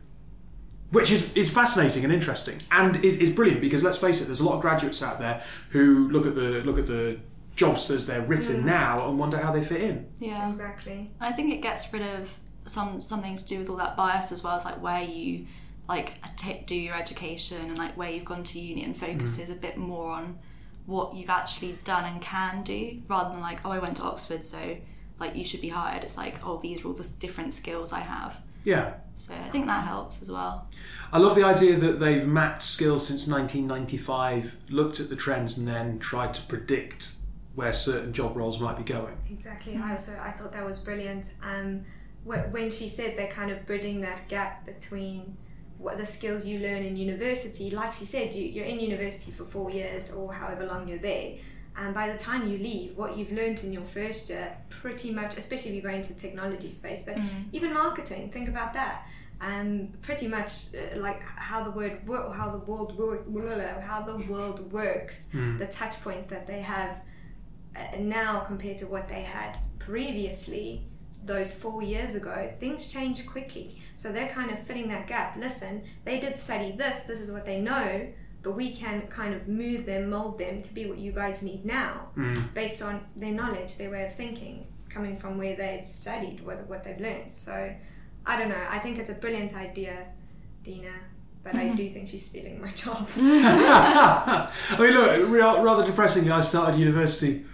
which 0.89 1.11
is, 1.11 1.33
is 1.35 1.49
fascinating 1.51 2.03
and 2.03 2.11
interesting, 2.11 2.59
and 2.71 3.03
is, 3.03 3.17
is 3.17 3.29
brilliant 3.29 3.61
because 3.61 3.83
let's 3.83 3.97
face 3.97 4.21
it, 4.21 4.25
there's 4.25 4.39
a 4.39 4.45
lot 4.45 4.55
of 4.55 4.61
graduates 4.61 5.03
out 5.03 5.19
there 5.19 5.43
who 5.69 6.09
look 6.09 6.25
at 6.25 6.35
the 6.35 6.61
look 6.65 6.79
at 6.79 6.87
the 6.87 7.19
jobs 7.55 7.91
as 7.91 8.07
they're 8.07 8.21
written 8.21 8.61
mm. 8.61 8.65
now 8.65 9.07
and 9.07 9.19
wonder 9.19 9.37
how 9.37 9.51
they 9.51 9.61
fit 9.61 9.81
in. 9.81 10.07
yeah. 10.19 10.49
Exactly. 10.49 11.11
I 11.19 11.31
think 11.31 11.53
it 11.53 11.61
gets 11.61 11.91
rid 11.93 12.01
of 12.01 12.39
some 12.65 13.01
something 13.01 13.35
to 13.35 13.43
do 13.43 13.59
with 13.59 13.69
all 13.69 13.75
that 13.75 13.95
bias 13.95 14.31
as 14.31 14.43
well 14.43 14.55
as 14.55 14.65
like 14.65 14.81
where 14.81 15.03
you 15.03 15.45
like 15.87 16.13
ta 16.37 16.53
do 16.65 16.75
your 16.75 16.95
education 16.95 17.61
and 17.69 17.77
like 17.77 17.95
where 17.97 18.09
you've 18.09 18.25
gone 18.25 18.43
to 18.43 18.59
uni 18.59 18.83
and 18.83 18.95
focuses 18.95 19.49
a 19.49 19.55
bit 19.55 19.77
more 19.77 20.11
on 20.11 20.39
what 20.85 21.13
you've 21.13 21.29
actually 21.29 21.77
done 21.83 22.05
and 22.05 22.21
can 22.21 22.63
do 22.63 23.01
rather 23.07 23.33
than 23.33 23.41
like 23.41 23.59
oh 23.65 23.71
I 23.71 23.79
went 23.79 23.97
to 23.97 24.03
Oxford 24.03 24.45
so 24.45 24.77
like 25.19 25.35
you 25.35 25.45
should 25.45 25.61
be 25.61 25.69
hired. 25.69 26.03
It's 26.03 26.17
like 26.17 26.45
oh 26.45 26.59
these 26.61 26.83
are 26.83 26.87
all 26.87 26.93
the 26.93 27.07
different 27.19 27.53
skills 27.53 27.91
I 27.91 28.01
have. 28.01 28.37
Yeah, 28.63 28.93
So 29.15 29.33
I 29.33 29.49
think 29.49 29.65
that 29.67 29.83
helps 29.83 30.21
as 30.21 30.31
well. 30.31 30.69
I 31.11 31.17
love 31.17 31.35
the 31.35 31.43
idea 31.43 31.75
that 31.77 31.99
they've 31.99 32.25
mapped 32.25 32.63
skills 32.63 33.05
since 33.05 33.27
1995, 33.27 34.57
looked 34.69 35.01
at 35.01 35.09
the 35.09 35.17
trends, 35.17 35.57
and 35.57 35.67
then 35.67 35.99
tried 35.99 36.33
to 36.35 36.41
predict 36.43 37.15
where 37.55 37.73
certain 37.73 38.13
job 38.13 38.37
roles 38.37 38.59
might 38.59 38.77
be 38.77 38.83
going. 38.83 39.17
Exactly. 39.29 39.75
I 39.75 39.91
also 39.91 40.17
I 40.21 40.31
thought 40.31 40.53
that 40.53 40.65
was 40.65 40.79
brilliant. 40.79 41.31
Um, 41.43 41.83
when 42.23 42.71
she 42.71 42.87
said 42.87 43.17
they're 43.17 43.27
kind 43.27 43.51
of 43.51 43.65
bridging 43.65 43.99
that 44.01 44.27
gap 44.29 44.65
between 44.65 45.35
what 45.83 45.97
the 45.97 46.05
skills 46.05 46.45
you 46.45 46.59
learn 46.59 46.83
in 46.83 46.95
university. 46.97 47.69
Like 47.71 47.93
she 47.93 48.05
said, 48.05 48.33
you, 48.33 48.43
you're 48.45 48.65
in 48.65 48.79
university 48.79 49.31
for 49.31 49.43
four 49.43 49.69
years 49.69 50.11
or 50.11 50.33
however 50.33 50.65
long 50.65 50.87
you're 50.87 50.97
there. 50.97 51.33
And 51.75 51.93
by 51.93 52.11
the 52.11 52.17
time 52.17 52.47
you 52.51 52.57
leave, 52.57 52.95
what 52.95 53.17
you've 53.17 53.31
learned 53.31 53.63
in 53.63 53.73
your 53.73 53.83
first 53.83 54.29
year, 54.29 54.55
pretty 54.69 55.11
much, 55.11 55.37
especially 55.37 55.71
if 55.71 55.75
you 55.77 55.81
go 55.81 55.89
into 55.89 56.13
technology 56.15 56.69
space, 56.69 57.01
but 57.03 57.17
even 57.51 57.73
marketing, 57.73 58.29
think 58.29 58.47
about 58.47 58.73
that. 58.73 59.07
Um, 59.41 59.89
pretty 60.01 60.27
much 60.27 60.51
uh, 60.73 60.99
like 60.99 61.21
how 61.21 61.63
the 61.63 61.71
word 61.71 62.07
wo- 62.07 62.31
how 62.31 62.49
the 62.49 62.59
world 62.59 62.97
work, 62.97 63.25
how 63.81 64.01
the 64.03 64.17
world 64.31 64.71
works, 64.71 65.25
the 65.57 65.65
touch 65.67 65.99
points 66.01 66.27
that 66.27 66.47
they 66.47 66.61
have 66.61 67.01
uh, 67.75 67.79
now 67.99 68.39
compared 68.39 68.77
to 68.77 68.87
what 68.87 69.09
they 69.09 69.23
had 69.23 69.57
previously 69.79 70.85
those 71.25 71.53
four 71.53 71.81
years 71.81 72.15
ago 72.15 72.51
things 72.59 72.91
change 72.91 73.25
quickly. 73.25 73.71
So 73.95 74.11
they're 74.11 74.29
kind 74.29 74.51
of 74.51 74.59
filling 74.59 74.87
that 74.89 75.07
gap. 75.07 75.37
Listen 75.37 75.83
they 76.05 76.19
did 76.19 76.37
study 76.37 76.71
this 76.71 77.01
this 77.03 77.19
is 77.19 77.31
what 77.31 77.45
they 77.45 77.59
know 77.61 78.07
but 78.41 78.51
we 78.51 78.73
can 78.73 79.07
kind 79.07 79.33
of 79.33 79.47
move 79.47 79.85
them 79.85 80.09
mold 80.09 80.37
them 80.37 80.61
to 80.61 80.73
be 80.73 80.85
what 80.85 80.97
you 80.97 81.11
guys 81.11 81.41
need 81.41 81.65
now 81.65 82.09
hmm. 82.15 82.41
based 82.53 82.81
on 82.81 83.01
their 83.15 83.31
knowledge 83.31 83.77
their 83.77 83.89
way 83.89 84.05
of 84.05 84.13
thinking 84.13 84.67
coming 84.89 85.17
from 85.17 85.37
where 85.37 85.55
they've 85.55 85.89
studied 85.89 86.45
what, 86.45 86.67
what 86.67 86.83
they've 86.83 86.99
learned. 86.99 87.33
So 87.33 87.73
i 88.25 88.39
don't 88.39 88.49
know. 88.49 88.65
I 88.69 88.79
think 88.79 88.99
it's 88.99 89.09
a 89.09 89.15
brilliant 89.15 89.55
idea 89.55 90.07
dina 90.63 90.93
but 91.43 91.55
i 91.55 91.65
mm-hmm. 91.65 91.75
do 91.75 91.89
think 91.89 92.07
she's 92.07 92.25
stealing 92.25 92.61
my 92.61 92.71
job. 92.71 93.05
I 93.17 94.49
mean, 94.79 94.93
look, 94.93 95.29
rather 95.29 95.85
depressingly, 95.85 96.31
I 96.31 96.39
started 96.39 96.79
university 96.79 97.45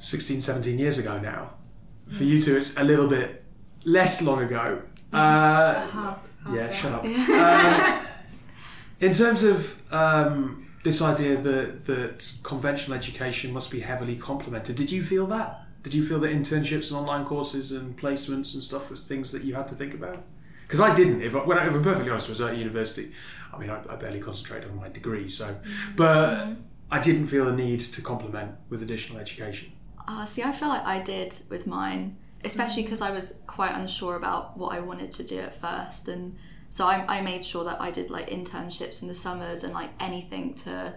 16, 0.00 0.40
17 0.40 0.78
years 0.80 0.98
ago 0.98 1.20
now. 1.20 1.52
For 2.12 2.24
you 2.24 2.40
two, 2.40 2.56
it's 2.56 2.76
a 2.76 2.84
little 2.84 3.08
bit 3.08 3.44
less 3.84 4.22
long 4.22 4.42
ago. 4.42 4.82
Uh, 5.12 5.74
half, 5.74 5.92
half 5.92 6.54
yeah, 6.54 6.70
shut 6.70 6.90
up. 6.90 7.04
Um, 7.04 8.06
in 8.98 9.12
terms 9.12 9.42
of 9.42 9.92
um, 9.92 10.70
this 10.84 11.02
idea 11.02 11.36
that, 11.36 11.84
that 11.84 12.32
conventional 12.42 12.96
education 12.96 13.52
must 13.52 13.70
be 13.70 13.80
heavily 13.80 14.16
complemented, 14.16 14.76
did 14.76 14.90
you 14.90 15.02
feel 15.02 15.26
that? 15.26 15.66
Did 15.82 15.92
you 15.92 16.02
feel 16.02 16.18
that 16.20 16.30
internships 16.30 16.90
and 16.90 16.98
online 16.98 17.26
courses 17.26 17.72
and 17.72 17.94
placements 17.98 18.54
and 18.54 18.62
stuff 18.62 18.88
was 18.88 19.02
things 19.02 19.32
that 19.32 19.44
you 19.44 19.54
had 19.54 19.68
to 19.68 19.74
think 19.74 19.92
about? 19.92 20.22
Because 20.62 20.80
I 20.80 20.94
didn't. 20.94 21.20
If, 21.20 21.34
I, 21.34 21.40
when 21.40 21.58
I, 21.58 21.66
if 21.66 21.74
I'm 21.74 21.82
perfectly 21.82 22.10
honest, 22.10 22.28
I 22.28 22.32
was 22.32 22.40
at 22.40 22.56
university. 22.56 23.12
I 23.52 23.58
mean, 23.58 23.68
I, 23.68 23.82
I 23.90 23.96
barely 23.96 24.20
concentrated 24.20 24.70
on 24.70 24.76
my 24.76 24.88
degree, 24.88 25.28
so. 25.28 25.56
But 25.94 26.52
I 26.90 26.98
didn't 26.98 27.26
feel 27.26 27.48
a 27.48 27.54
need 27.54 27.80
to 27.80 28.00
complement 28.00 28.52
with 28.70 28.82
additional 28.82 29.20
education. 29.20 29.72
Uh, 30.08 30.24
see, 30.24 30.42
I 30.42 30.52
feel 30.52 30.68
like 30.68 30.84
I 30.84 31.00
did 31.00 31.36
with 31.48 31.66
mine, 31.66 32.16
especially 32.44 32.82
because 32.82 33.00
I 33.00 33.10
was 33.10 33.34
quite 33.46 33.74
unsure 33.74 34.16
about 34.16 34.56
what 34.56 34.74
I 34.74 34.80
wanted 34.80 35.12
to 35.12 35.22
do 35.22 35.38
at 35.38 35.54
first, 35.54 36.08
and 36.08 36.36
so 36.70 36.86
I, 36.86 37.18
I 37.18 37.20
made 37.20 37.44
sure 37.44 37.64
that 37.64 37.80
I 37.80 37.90
did 37.90 38.10
like 38.10 38.30
internships 38.30 39.02
in 39.02 39.08
the 39.08 39.14
summers 39.14 39.62
and 39.62 39.72
like 39.74 39.90
anything 40.00 40.54
to 40.54 40.94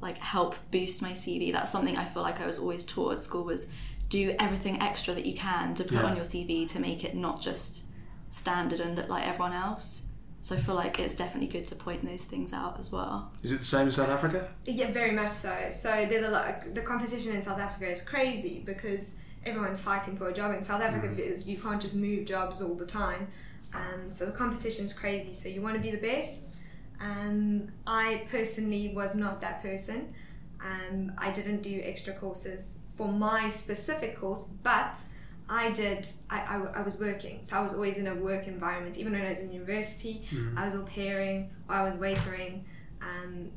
like 0.00 0.18
help 0.18 0.54
boost 0.70 1.02
my 1.02 1.12
CV. 1.12 1.52
That's 1.52 1.70
something 1.70 1.96
I 1.96 2.04
feel 2.06 2.22
like 2.22 2.40
I 2.40 2.46
was 2.46 2.58
always 2.58 2.84
taught 2.84 3.12
at 3.12 3.20
school 3.20 3.44
was 3.44 3.66
do 4.08 4.34
everything 4.40 4.80
extra 4.80 5.14
that 5.14 5.26
you 5.26 5.34
can 5.34 5.74
to 5.74 5.84
put 5.84 5.92
Yeah. 5.92 6.04
on 6.04 6.16
your 6.16 6.24
CV 6.24 6.66
to 6.70 6.80
make 6.80 7.04
it 7.04 7.14
not 7.14 7.40
just 7.40 7.84
standard 8.30 8.80
and 8.80 8.96
look 8.96 9.08
like 9.08 9.26
everyone 9.26 9.52
else. 9.52 10.02
So 10.42 10.56
I 10.56 10.58
feel 10.58 10.74
like 10.74 10.98
it's 10.98 11.14
definitely 11.14 11.48
good 11.48 11.66
to 11.66 11.74
point 11.74 12.04
those 12.04 12.24
things 12.24 12.52
out 12.52 12.78
as 12.78 12.90
well. 12.90 13.30
Is 13.42 13.52
it 13.52 13.58
the 13.58 13.64
same 13.64 13.82
in 13.86 13.90
South 13.90 14.08
Africa? 14.08 14.48
Yeah, 14.64 14.90
very 14.90 15.10
much 15.10 15.30
so. 15.30 15.54
So 15.70 16.06
there's 16.08 16.24
a 16.24 16.30
lot. 16.30 16.54
The 16.74 16.80
competition 16.80 17.34
in 17.34 17.42
South 17.42 17.58
Africa 17.58 17.90
is 17.90 18.00
crazy 18.00 18.62
because 18.64 19.16
everyone's 19.44 19.80
fighting 19.80 20.16
for 20.16 20.28
a 20.28 20.32
job 20.32 20.54
in 20.54 20.62
South 20.62 20.82
Africa. 20.82 21.08
Mm. 21.08 21.46
You 21.46 21.58
can't 21.58 21.80
just 21.80 21.94
move 21.94 22.26
jobs 22.26 22.62
all 22.62 22.74
the 22.74 22.86
time. 22.86 23.28
Um, 23.74 24.10
so 24.10 24.26
the 24.26 24.32
competition's 24.32 24.92
crazy. 24.92 25.32
So 25.34 25.48
you 25.48 25.60
want 25.60 25.74
to 25.76 25.80
be 25.80 25.90
the 25.90 25.98
best. 25.98 26.42
Um, 27.00 27.68
I 27.86 28.24
personally 28.30 28.92
was 28.94 29.14
not 29.14 29.40
that 29.42 29.62
person. 29.62 30.14
Um, 30.62 31.12
I 31.18 31.30
didn't 31.30 31.62
do 31.62 31.80
extra 31.82 32.12
courses 32.12 32.78
for 32.94 33.08
my 33.08 33.48
specific 33.48 34.18
course, 34.18 34.44
but 34.62 34.98
I 35.50 35.72
did. 35.72 36.06
I, 36.30 36.38
I, 36.40 36.78
I, 36.78 36.82
was 36.82 37.00
working, 37.00 37.40
so 37.42 37.58
I 37.58 37.60
was 37.60 37.74
always 37.74 37.98
in 37.98 38.06
a 38.06 38.14
work 38.14 38.46
environment. 38.46 38.96
Even 38.96 39.12
when 39.12 39.22
I 39.22 39.30
was 39.30 39.40
in 39.40 39.52
university, 39.52 40.22
mm. 40.30 40.56
I 40.56 40.64
was 40.64 40.76
au 40.76 40.82
pairing 40.82 41.50
or 41.68 41.74
I 41.74 41.82
was 41.82 41.96
waitering, 41.96 42.60
um, 43.02 43.50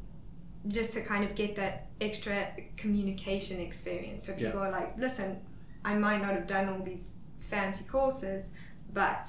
just 0.68 0.94
to 0.94 1.02
kind 1.02 1.24
of 1.24 1.36
get 1.36 1.56
that 1.56 1.88
extra 2.02 2.48
communication 2.78 3.60
experience. 3.60 4.26
So 4.26 4.34
people 4.34 4.60
yeah. 4.60 4.68
are 4.68 4.72
like, 4.72 4.98
"Listen, 4.98 5.40
I 5.86 5.94
might 5.94 6.20
not 6.20 6.32
have 6.32 6.48
done 6.48 6.68
all 6.68 6.80
these 6.80 7.16
fancy 7.38 7.84
courses, 7.84 8.54
but 8.92 9.28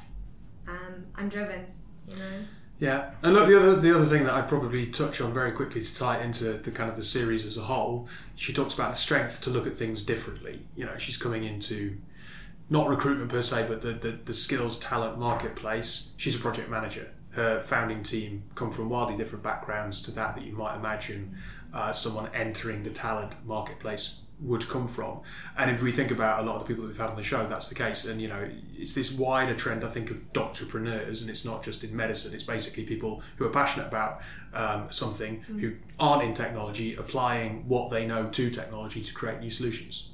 um, 0.66 1.04
I'm 1.16 1.28
driven," 1.28 1.66
you 2.08 2.16
know. 2.16 2.44
Yeah, 2.78 3.10
and 3.22 3.34
look, 3.34 3.46
the 3.46 3.58
other 3.58 3.76
the 3.76 3.94
other 3.94 4.06
thing 4.06 4.24
that 4.24 4.32
I'd 4.32 4.48
probably 4.48 4.86
touch 4.86 5.20
on 5.20 5.34
very 5.34 5.52
quickly 5.52 5.82
to 5.82 5.94
tie 5.94 6.22
into 6.22 6.54
the 6.54 6.70
kind 6.70 6.88
of 6.88 6.96
the 6.96 7.02
series 7.02 7.44
as 7.44 7.58
a 7.58 7.62
whole, 7.62 8.08
she 8.36 8.54
talks 8.54 8.72
about 8.72 8.92
the 8.92 8.96
strength 8.96 9.42
to 9.42 9.50
look 9.50 9.66
at 9.66 9.76
things 9.76 10.02
differently. 10.02 10.66
You 10.74 10.86
know, 10.86 10.96
she's 10.96 11.18
coming 11.18 11.44
into 11.44 11.98
not 12.70 12.88
recruitment 12.88 13.30
per 13.30 13.42
se, 13.42 13.66
but 13.68 13.82
the, 13.82 13.92
the, 13.92 14.18
the 14.24 14.34
skills 14.34 14.78
talent 14.78 15.18
marketplace. 15.18 16.12
She's 16.16 16.36
a 16.36 16.38
project 16.38 16.70
manager. 16.70 17.10
Her 17.30 17.60
founding 17.60 18.02
team 18.02 18.44
come 18.54 18.70
from 18.70 18.88
wildly 18.88 19.16
different 19.16 19.42
backgrounds 19.42 20.00
to 20.02 20.10
that 20.12 20.36
that 20.36 20.44
you 20.44 20.52
might 20.52 20.76
imagine 20.76 21.36
uh, 21.72 21.92
someone 21.92 22.30
entering 22.32 22.84
the 22.84 22.90
talent 22.90 23.34
marketplace 23.44 24.20
would 24.40 24.68
come 24.68 24.86
from. 24.86 25.20
And 25.56 25.70
if 25.70 25.82
we 25.82 25.92
think 25.92 26.10
about 26.10 26.40
a 26.40 26.42
lot 26.42 26.56
of 26.56 26.62
the 26.62 26.66
people 26.66 26.84
that 26.84 26.88
we've 26.88 26.98
had 26.98 27.10
on 27.10 27.16
the 27.16 27.22
show, 27.22 27.46
that's 27.46 27.68
the 27.68 27.74
case. 27.74 28.04
And 28.04 28.20
you 28.20 28.28
know, 28.28 28.48
it's 28.74 28.94
this 28.94 29.12
wider 29.12 29.54
trend, 29.54 29.84
I 29.84 29.88
think, 29.88 30.10
of 30.10 30.32
doctorpreneurs, 30.32 31.20
and 31.20 31.30
it's 31.30 31.44
not 31.44 31.62
just 31.62 31.84
in 31.84 31.94
medicine. 31.94 32.34
It's 32.34 32.44
basically 32.44 32.84
people 32.84 33.22
who 33.36 33.44
are 33.46 33.50
passionate 33.50 33.88
about 33.88 34.20
um, 34.52 34.86
something, 34.90 35.44
mm. 35.50 35.60
who 35.60 35.74
aren't 35.98 36.22
in 36.22 36.34
technology, 36.34 36.94
applying 36.94 37.68
what 37.68 37.90
they 37.90 38.06
know 38.06 38.28
to 38.28 38.50
technology 38.50 39.02
to 39.02 39.14
create 39.14 39.40
new 39.40 39.50
solutions. 39.50 40.10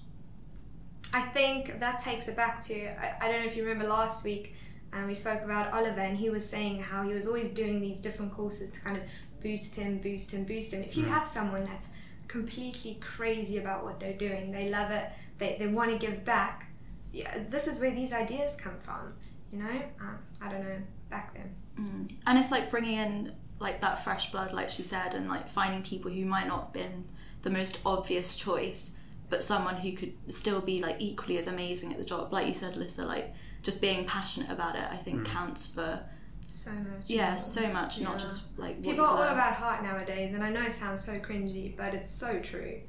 I 1.13 1.23
think 1.23 1.81
that 1.81 2.01
takes 2.01 2.29
it 2.29 2.37
back 2.37 2.61
to 2.63 2.75
I, 3.01 3.17
I 3.21 3.29
don't 3.29 3.41
know 3.41 3.47
if 3.47 3.57
you 3.57 3.65
remember 3.65 3.89
last 3.89 4.25
week. 4.25 4.55
And 4.93 5.03
um, 5.03 5.07
we 5.07 5.15
spoke 5.15 5.43
about 5.43 5.73
Oliver, 5.73 6.01
and 6.01 6.17
he 6.17 6.31
was 6.31 6.45
saying 6.49 6.83
how 6.83 7.05
he 7.05 7.15
was 7.15 7.29
always 7.29 7.51
doing 7.51 7.81
these 7.81 8.01
different 8.01 8.33
courses 8.33 8.73
to 8.73 8.81
kind 8.81 8.97
of 8.97 9.05
boost 9.41 9.77
him, 9.77 9.99
boost 9.99 10.33
him, 10.33 10.43
boost 10.43 10.73
him. 10.73 10.83
If 10.83 10.97
you 10.97 11.05
mm. 11.05 11.11
have 11.11 11.29
someone 11.29 11.63
that's 11.63 11.87
completely 12.31 12.97
crazy 13.01 13.59
about 13.59 13.85
what 13.85 13.99
they're 13.99 14.13
doing. 14.13 14.53
They 14.53 14.71
love 14.71 14.93
it. 14.93 15.11
They, 15.39 15.57
they 15.59 15.67
want 15.67 15.91
to 15.91 15.99
give 15.99 16.25
back. 16.25 16.71
Yeah, 17.13 17.43
this 17.49 17.67
is 17.67 17.81
where 17.81 17.91
these 17.91 18.13
ideas 18.13 18.55
come 18.57 18.79
from. 18.79 19.13
You 19.51 19.59
know, 19.59 19.83
uh, 20.01 20.15
I 20.41 20.53
don't 20.53 20.63
know 20.63 20.79
back 21.11 21.35
then. 21.35 21.55
Mm. 21.77 22.15
And 22.27 22.39
it's 22.39 22.53
like 22.53 22.71
bringing 22.71 22.99
in 22.99 23.33
like 23.59 23.81
that 23.81 24.05
fresh 24.05 24.31
blood, 24.31 24.53
like 24.53 24.71
she 24.71 24.85
said, 24.85 25.15
and 25.15 25.29
like 25.29 25.49
finding 25.49 25.83
people 25.83 26.11
who 26.11 26.25
might 26.25 26.47
not 26.47 26.65
have 26.65 26.73
been 26.73 27.05
the 27.43 27.51
most 27.51 27.79
obvious 27.85 28.37
choice, 28.37 28.93
but 29.31 29.45
someone 29.45 29.77
who 29.77 29.93
could 29.93 30.13
still 30.29 30.61
be 30.61 30.83
like 30.83 30.97
equally 30.99 31.39
as 31.39 31.47
amazing 31.47 31.93
at 31.93 31.99
the 31.99 32.05
job. 32.05 32.33
Like 32.33 32.47
you 32.47 32.55
said, 32.55 32.77
Lisa, 32.77 33.05
like 33.05 33.33
just 33.63 33.81
being 33.81 34.05
passionate 34.05 34.51
about 34.51 34.75
it, 34.75 34.85
I 34.91 34.97
think 34.97 35.21
mm. 35.21 35.25
counts 35.25 35.67
for 35.67 36.01
so 36.47 36.73
much. 36.73 37.07
Yeah, 37.07 37.37
so 37.37 37.69
much, 37.69 37.99
yeah. 37.99 38.05
not 38.05 38.19
just 38.19 38.43
like 38.57 38.83
people 38.83 39.05
are 39.05 39.09
all 39.09 39.23
about 39.23 39.55
heart 39.55 39.83
nowadays, 39.83 40.35
and 40.35 40.43
I 40.43 40.51
know 40.51 40.63
it 40.63 40.73
sounds 40.73 41.05
so 41.05 41.13
cringy, 41.19 41.77
but 41.77 41.95
it's 41.95 42.13
so 42.13 42.41
true. 42.41 42.81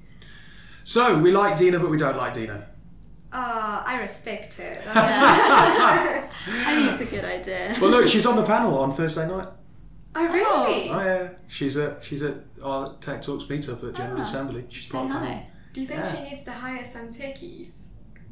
So 0.84 1.20
we 1.20 1.32
like 1.32 1.58
Dina, 1.58 1.80
but 1.80 1.92
we 1.92 1.98
don't 1.98 2.18
like 2.18 2.34
Dina. 2.34 2.68
Uh, 3.32 3.84
I 3.86 4.00
respect 4.02 4.56
her. 4.56 4.82
I 4.88 6.28
think 6.46 6.92
it's 6.92 7.02
a 7.02 7.16
good 7.16 7.24
idea. 7.24 7.78
Well, 7.80 7.92
look, 7.92 8.08
she's 8.08 8.26
on 8.26 8.36
the 8.36 8.44
panel 8.44 8.80
on 8.80 8.92
Thursday 8.92 9.28
night. 9.28 9.48
Oh 10.14 10.28
really? 10.28 10.90
Oh, 10.90 11.00
yeah, 11.00 11.30
she's 11.48 11.78
at 11.78 12.04
she's 12.04 12.22
at 12.22 12.36
our 12.62 12.96
Tech 12.96 13.22
Talks 13.22 13.46
meetup 13.46 13.88
at 13.88 13.96
General 13.96 14.20
ah, 14.20 14.24
Assembly. 14.24 14.66
She's 14.70 14.88
part 14.88 15.06
of 15.06 15.14
the 15.14 15.20
panel. 15.20 15.46
Do 15.74 15.82
you 15.82 15.88
think 15.88 16.04
yeah. 16.04 16.16
she 16.16 16.30
needs 16.30 16.44
to 16.44 16.52
hire 16.52 16.84
some 16.84 17.08
techies? 17.10 17.72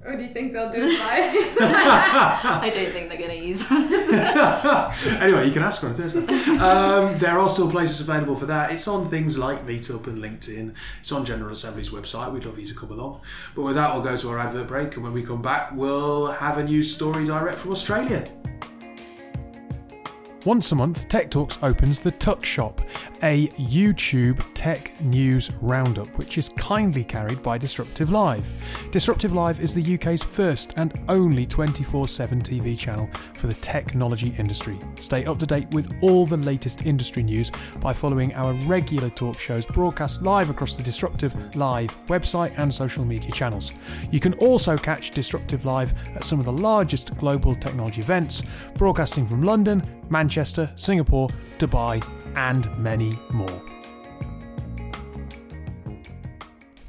Or 0.06 0.16
do 0.16 0.24
you 0.24 0.30
think 0.30 0.54
they'll 0.54 0.72
do 0.72 0.78
it 0.78 0.98
live? 0.98 1.58
I 1.62 2.72
don't 2.74 2.92
think 2.92 3.10
they're 3.10 3.18
going 3.18 3.38
to 3.38 3.46
use 3.46 3.70
anyway, 5.22 5.46
you 5.46 5.52
can 5.52 5.64
ask 5.64 5.82
her 5.82 5.90
on 5.90 5.94
Thursday. 5.94 6.26
Um, 6.58 7.18
there 7.18 7.38
are 7.38 7.50
still 7.50 7.70
places 7.70 8.00
available 8.00 8.38
for 8.38 8.46
that. 8.46 8.72
It's 8.72 8.88
on 8.88 9.10
things 9.10 9.38
like 9.38 9.66
Meetup 9.66 10.08
and 10.08 10.20
LinkedIn. 10.20 10.74
It's 11.02 11.12
on 11.12 11.26
General 11.26 11.52
Assembly's 11.52 11.90
website. 11.90 12.32
We'd 12.32 12.46
love 12.46 12.58
you 12.58 12.68
to 12.68 12.74
come 12.74 12.92
along. 12.92 13.22
But 13.56 13.64
with 13.64 13.76
that, 13.76 13.94
we'll 13.94 14.04
go 14.04 14.16
to 14.16 14.30
our 14.30 14.40
advert 14.40 14.68
break, 14.68 14.96
and 14.96 15.04
when 15.04 15.12
we 15.12 15.22
come 15.22 15.42
back, 15.42 15.72
we'll 15.74 16.28
have 16.28 16.58
a 16.58 16.64
news 16.64 16.94
story 16.96 17.26
direct 17.26 17.58
from 17.58 17.72
Australia. 17.72 18.24
Once 20.46 20.72
a 20.72 20.76
month, 20.76 21.06
Tech 21.10 21.30
Talks 21.30 21.60
opens 21.64 22.00
the 22.00 22.12
Tuck 22.12 22.46
Shop, 22.46 22.82
a 23.24 23.50
YouTube 23.50 24.42
tech 24.54 24.90
news 25.02 25.52
roundup, 25.62 26.08
which 26.18 26.38
is 26.38 26.48
kindly 26.48 27.04
carried 27.04 27.44
by 27.44 27.58
Disruptive 27.58 28.10
Live. 28.10 28.50
Disruptive 28.90 29.34
Live 29.34 29.60
is 29.60 29.74
the 29.74 29.96
UK's 29.96 30.24
first 30.24 30.76
and 30.78 30.98
only 31.10 31.46
24 31.46 32.08
7 32.08 32.40
TV 32.40 32.78
channel 32.78 33.10
for 33.34 33.48
the 33.48 33.54
technology 33.56 34.34
industry. 34.38 34.80
Stay 34.96 35.26
up 35.26 35.40
to 35.40 35.46
date 35.46 35.70
with 35.72 35.94
all 36.02 36.26
the 36.26 36.38
latest 36.38 36.86
industry 36.86 37.22
news 37.22 37.52
by 37.82 37.92
following 37.92 38.34
our 38.36 38.54
regular 38.64 39.10
talk 39.10 39.38
shows 39.38 39.66
broadcast 39.66 40.22
live 40.22 40.50
across 40.50 40.78
the 40.78 40.84
Disruptive 40.84 41.36
Live 41.58 41.90
website 42.06 42.58
and 42.58 42.74
social 42.74 43.04
media 43.04 43.32
channels. 43.32 43.74
You 44.10 44.22
can 44.22 44.36
also 44.36 44.78
catch 44.78 45.12
Disruptive 45.12 45.66
Live 45.66 45.94
at 46.16 46.24
some 46.24 46.40
of 46.40 46.46
the 46.46 46.54
largest 46.54 47.18
global 47.18 47.56
technology 47.56 48.00
events, 48.00 48.42
broadcasting 48.76 49.28
from 49.28 49.44
London, 49.44 49.84
Manchester, 50.10 50.72
Singapore, 50.76 51.30
Dubai, 51.58 52.04
and 52.36 52.78
many 52.78 53.18
more. 53.32 53.62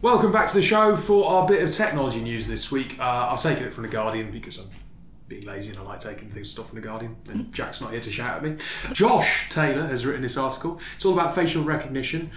Welcome 0.02 0.32
back 0.32 0.48
to 0.48 0.54
the 0.54 0.62
show 0.62 0.96
for 0.96 1.30
our 1.30 1.46
bit 1.46 1.62
of 1.62 1.74
technology 1.74 2.22
news 2.22 2.46
this 2.46 2.72
week. 2.72 2.98
Uh, 2.98 3.28
I've 3.30 3.42
taken 3.42 3.64
it 3.64 3.74
from 3.74 3.82
The 3.82 3.90
Guardian 3.90 4.30
because 4.30 4.58
I'm 4.58 4.70
being 5.28 5.44
lazy 5.44 5.70
and 5.70 5.78
I 5.78 5.82
like 5.82 6.00
taking 6.00 6.30
things 6.30 6.50
stuff 6.50 6.68
from 6.68 6.80
The 6.80 6.86
Guardian. 6.86 7.16
And 7.28 7.52
Jack's 7.52 7.82
not 7.82 7.92
here 7.92 8.00
to 8.00 8.10
shout 8.10 8.36
at 8.36 8.42
me. 8.42 8.56
Josh 8.92 9.50
Taylor 9.50 9.86
has 9.86 10.06
written 10.06 10.22
this 10.22 10.38
article. 10.38 10.80
It's 10.96 11.04
all 11.04 11.12
about 11.12 11.34
facial 11.34 11.62
recognition 11.62 12.30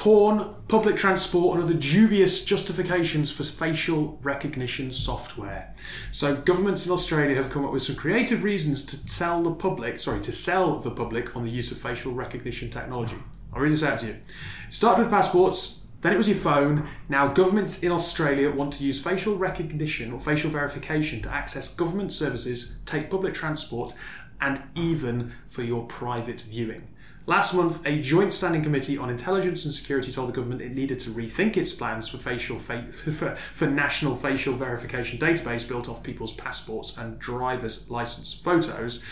porn, 0.00 0.54
public 0.66 0.96
transport, 0.96 1.54
and 1.58 1.62
other 1.62 1.78
dubious 1.78 2.42
justifications 2.42 3.30
for 3.30 3.44
facial 3.44 4.18
recognition 4.22 4.90
software. 4.90 5.74
So, 6.10 6.36
governments 6.36 6.86
in 6.86 6.92
Australia 6.92 7.36
have 7.36 7.50
come 7.50 7.66
up 7.66 7.70
with 7.70 7.82
some 7.82 7.96
creative 7.96 8.42
reasons 8.42 8.86
to 8.86 9.06
tell 9.06 9.42
the 9.42 9.52
public, 9.52 10.00
sorry, 10.00 10.22
to 10.22 10.32
sell 10.32 10.78
the 10.78 10.90
public 10.90 11.36
on 11.36 11.44
the 11.44 11.50
use 11.50 11.70
of 11.70 11.76
facial 11.76 12.12
recognition 12.14 12.70
technology. 12.70 13.18
I'll 13.52 13.60
read 13.60 13.72
this 13.72 13.82
out 13.82 13.98
to 13.98 14.06
you. 14.06 14.12
It 14.12 14.72
started 14.72 15.02
with 15.02 15.10
passports, 15.10 15.84
then 16.00 16.14
it 16.14 16.16
was 16.16 16.28
your 16.28 16.38
phone. 16.38 16.88
Now, 17.10 17.28
governments 17.28 17.82
in 17.82 17.92
Australia 17.92 18.50
want 18.50 18.72
to 18.74 18.84
use 18.84 18.98
facial 18.98 19.36
recognition 19.36 20.12
or 20.12 20.18
facial 20.18 20.50
verification 20.50 21.20
to 21.20 21.30
access 21.30 21.74
government 21.74 22.14
services, 22.14 22.78
take 22.86 23.10
public 23.10 23.34
transport, 23.34 23.92
and 24.40 24.62
even 24.74 25.34
for 25.46 25.62
your 25.62 25.84
private 25.84 26.40
viewing. 26.40 26.88
Last 27.30 27.54
month, 27.54 27.86
a 27.86 28.02
joint 28.02 28.32
standing 28.32 28.60
committee 28.60 28.98
on 28.98 29.08
intelligence 29.08 29.64
and 29.64 29.72
security 29.72 30.10
told 30.10 30.30
the 30.30 30.32
government 30.32 30.62
it 30.62 30.74
needed 30.74 30.98
to 30.98 31.10
rethink 31.10 31.56
its 31.56 31.72
plans 31.72 32.08
for 32.08 32.18
facial 32.18 32.58
fa- 32.58 32.88
for, 32.90 33.36
for 33.36 33.68
national 33.68 34.16
facial 34.16 34.54
verification 34.54 35.16
database 35.16 35.68
built 35.68 35.88
off 35.88 36.02
people's 36.02 36.32
passports 36.32 36.98
and 36.98 37.20
driver's 37.20 37.88
license 37.88 38.34
photos. 38.34 39.04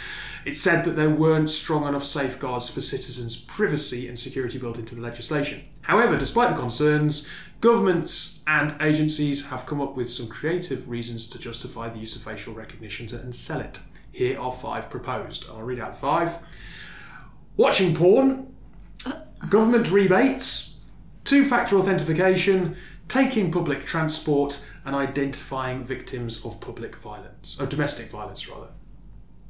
It 0.45 0.57
said 0.57 0.85
that 0.85 0.97
there 0.97 1.09
weren't 1.09 1.49
strong 1.49 1.87
enough 1.87 2.03
safeguards 2.03 2.69
for 2.69 2.81
citizens' 2.81 3.37
privacy 3.37 4.09
and 4.09 4.19
security 4.19 4.59
built 4.59 4.81
into 4.81 4.97
the 4.97 5.01
legislation. 5.01 5.67
However, 5.83 6.17
despite 6.17 6.51
the 6.51 6.61
concerns, 6.61 7.29
governments 7.61 8.43
and 8.49 8.75
agencies 8.81 9.47
have 9.51 9.65
come 9.65 9.81
up 9.81 9.95
with 9.95 10.11
some 10.11 10.27
creative 10.27 10.89
reasons 10.89 11.29
to 11.29 11.39
justify 11.39 11.89
the 11.89 12.01
use 12.01 12.17
of 12.17 12.23
facial 12.23 12.53
recognition 12.53 13.07
and 13.17 13.33
sell 13.33 13.61
it. 13.61 13.79
Here 14.11 14.41
are 14.41 14.51
five 14.51 14.91
proposed. 14.91 15.49
I'll 15.49 15.63
read 15.63 15.79
out 15.79 15.97
five 15.97 16.43
watching 17.59 17.95
porn, 17.95 18.57
government 19.51 19.91
rebates, 19.91 20.77
two 21.25 21.45
factor 21.45 21.77
authentication, 21.77 22.75
taking 23.09 23.53
public 23.53 23.85
transport, 23.85 24.65
and 24.87 24.97
identifying 24.97 25.85
victims 25.85 26.43
of 26.47 26.59
public 26.61 26.97
violence, 26.97 27.61
of 27.61 27.69
domestic 27.69 28.11
violence, 28.11 28.49
rather. 28.49 28.69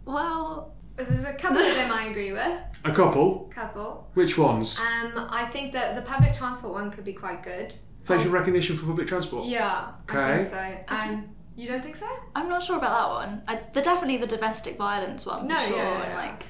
Well, 0.05 0.75
there's 0.97 1.25
a 1.25 1.35
couple 1.35 1.59
of 1.59 1.77
them 1.77 1.93
I 1.93 2.07
agree 2.07 2.33
with. 2.33 2.59
A 2.85 2.93
couple? 2.93 3.51
Couple. 3.51 4.09
Which 4.15 4.39
ones? 4.39 4.79
Um, 4.79 5.27
I 5.31 5.47
think 5.47 5.73
that 5.73 5.97
the 5.97 6.03
public 6.03 6.33
transport 6.33 6.75
one 6.75 6.93
could 6.93 7.05
be 7.05 7.13
quite 7.13 7.43
good. 7.43 7.75
Facial 8.05 8.31
recognition 8.31 8.77
for 8.77 8.87
public 8.87 9.09
transport? 9.09 9.47
Yeah, 9.47 9.89
okay. 10.09 10.35
I 10.35 10.39
think 10.39 10.49
so. 10.49 10.95
Um, 10.95 11.29
you 11.57 11.69
don't 11.69 11.83
think 11.83 11.97
so? 11.97 12.09
I'm 12.37 12.49
not 12.49 12.63
sure 12.63 12.79
about 12.79 12.91
that 12.91 13.09
one. 13.09 13.43
I, 13.49 13.61
the 13.73 13.83
definitely 13.83 14.19
the 14.19 14.29
domestic 14.29 14.77
violence 14.77 15.27
one. 15.27 15.49
No, 15.49 15.57
sure, 15.67 15.77
yeah, 15.77 16.09
yeah. 16.09 16.17
like 16.17 16.47